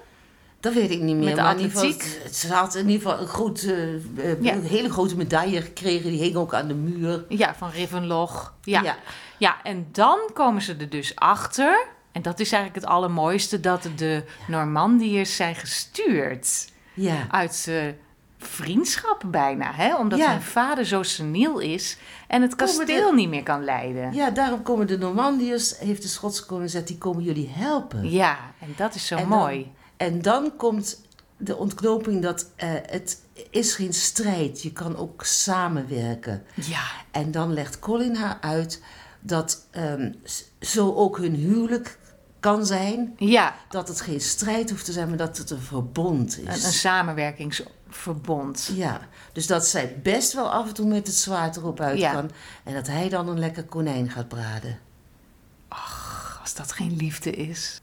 Dat 0.60 0.72
weet 0.72 0.90
ik 0.90 1.00
niet 1.00 1.16
meer. 1.16 1.24
Met 1.24 1.34
de 1.36 1.42
maar 1.42 1.50
in 1.56 1.60
ieder 1.60 1.72
geval, 1.72 1.88
atletiek? 1.90 2.22
het- 2.24 2.36
ze 2.36 2.52
had 2.52 2.74
in 2.74 2.88
ieder 2.88 3.02
geval 3.08 3.22
een, 3.22 3.28
groot, 3.28 3.60
eh, 3.62 4.42
Ja. 4.42 4.52
een 4.52 4.62
hele 4.64 4.90
grote 4.90 5.16
medaille 5.16 5.60
gekregen. 5.62 6.10
Die 6.10 6.20
hing 6.22 6.36
ook 6.36 6.54
aan 6.54 6.68
de 6.68 6.74
muur. 6.74 7.24
Ja, 7.28 7.54
van 7.54 7.70
Rivenlog. 7.70 8.52
Ja. 8.62 8.82
ja. 8.82 8.96
Ja. 9.38 9.56
en 9.62 9.86
dan 9.92 10.18
komen 10.32 10.62
ze 10.62 10.76
er 10.78 10.88
dus 10.90 11.14
achter. 11.16 11.86
En 12.14 12.22
dat 12.22 12.40
is 12.40 12.52
eigenlijk 12.52 12.84
het 12.84 12.94
allermooiste. 12.94 13.60
Dat 13.60 13.88
de 13.96 14.24
Normandiërs 14.48 15.36
zijn 15.36 15.54
gestuurd. 15.54 16.68
Ja. 16.94 17.26
Uit 17.30 17.64
eh, 17.68 17.76
vriendschap 18.38 19.22
bijna. 19.26 19.72
Hè? 19.72 19.96
Omdat 19.96 20.18
Ja. 20.18 20.30
hun 20.30 20.42
vader 20.42 20.84
zo 20.84 21.02
seniel 21.02 21.58
is. 21.58 21.96
En 22.28 22.42
het 22.42 22.54
kasteel 22.54 23.10
de- 23.10 23.16
niet 23.16 23.28
meer 23.28 23.42
kan 23.42 23.64
leiden. 23.64 24.12
ja, 24.12 24.30
daarom 24.30 24.62
komen 24.62 24.86
de 24.86 24.98
Normandiërs, 24.98 25.78
heeft 25.78 26.02
de 26.02 26.08
Schotse 26.08 26.46
koning 26.46 26.70
gezegd, 26.70 26.86
die 26.88 26.98
komen 26.98 27.22
jullie 27.22 27.48
helpen. 27.52 28.10
Ja, 28.10 28.38
en 28.60 28.72
dat 28.76 28.94
is 28.94 29.06
zo 29.06 29.14
En 29.16 29.28
dan- 29.28 29.38
mooi. 29.38 29.72
En 29.96 30.22
dan 30.22 30.56
komt 30.56 31.02
de 31.36 31.56
ontknoping 31.56 32.22
dat 32.22 32.50
eh, 32.56 32.68
het 32.86 33.20
is 33.50 33.74
geen 33.74 33.92
strijd. 33.92 34.62
Je 34.62 34.72
kan 34.72 34.96
ook 34.96 35.24
samenwerken. 35.24 36.42
Ja, 36.54 36.82
En 37.10 37.30
dan 37.30 37.52
legt 37.52 37.78
Colin 37.78 38.14
haar 38.14 38.38
uit 38.40 38.82
dat 39.20 39.66
ehm, 39.70 40.12
zo 40.60 40.94
ook 40.94 41.18
hun 41.18 41.34
huwelijk 41.34 41.98
kan 42.44 42.66
zijn. 42.66 43.14
ja 43.18 43.54
Dat 43.68 43.88
het 43.88 44.00
geen 44.00 44.20
strijd 44.20 44.70
hoeft 44.70 44.84
te 44.84 44.92
zijn, 44.92 45.08
maar 45.08 45.16
dat 45.16 45.38
het 45.38 45.50
een 45.50 45.60
verbond 45.60 46.38
is. 46.38 46.64
een 46.64 46.72
samenwerkingsverbond. 46.72 48.70
Ja, 48.74 49.00
dus 49.32 49.46
dat 49.46 49.66
zij 49.66 50.00
best 50.02 50.32
wel 50.32 50.50
af 50.52 50.68
en 50.68 50.74
toe 50.74 50.86
met 50.86 51.06
het 51.06 51.16
zwaard 51.16 51.56
erop 51.56 51.80
uit 51.80 51.98
Ja. 51.98 52.12
kan. 52.12 52.30
En 52.64 52.74
dat 52.74 52.86
hij 52.86 53.08
dan 53.08 53.28
een 53.28 53.38
lekker 53.38 53.64
konijn 53.64 54.10
gaat 54.10 54.28
braden. 54.28 54.78
Als 56.40 56.54
dat 56.54 56.72
geen 56.72 56.96
liefde 56.96 57.30
is. 57.30 57.80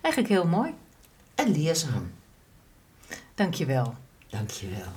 Eigenlijk 0.00 0.34
heel 0.34 0.46
mooi. 0.46 0.74
En 1.34 1.50
leerzaam. 1.52 2.12
Dankjewel. 3.34 3.94
Dankjewel. 4.30 4.92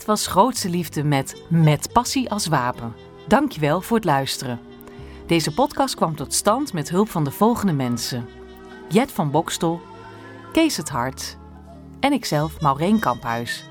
Dit 0.00 0.08
was 0.08 0.26
Grootste 0.26 0.68
Liefde 0.68 1.04
met 1.04 1.42
Met 1.48 1.92
Passie 1.92 2.30
als 2.30 2.46
Wapen. 2.46 2.94
Dankjewel 3.28 3.80
voor 3.80 3.96
het 3.96 4.04
luisteren. 4.04 4.60
Deze 5.26 5.54
podcast 5.54 5.94
kwam 5.94 6.16
tot 6.16 6.34
stand 6.34 6.72
met 6.72 6.90
hulp 6.90 7.08
van 7.08 7.24
de 7.24 7.30
volgende 7.30 7.72
mensen. 7.72 8.28
Jet 8.88 9.12
van 9.12 9.30
Bokstel, 9.30 9.80
Kees 10.52 10.76
het 10.76 10.88
Hart 10.88 11.36
en 12.00 12.12
ikzelf 12.12 12.60
Maureen 12.60 12.98
Kamphuis. 12.98 13.64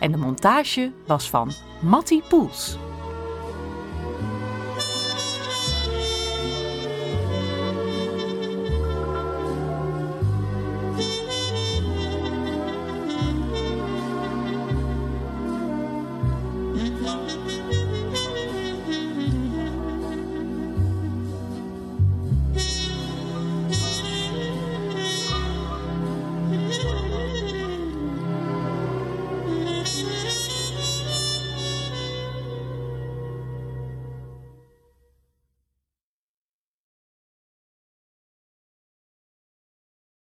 En 0.00 0.12
de 0.12 0.18
montage 0.18 0.92
was 1.06 1.30
van 1.30 1.52
Mattie 1.80 2.22
Poels. 2.28 2.76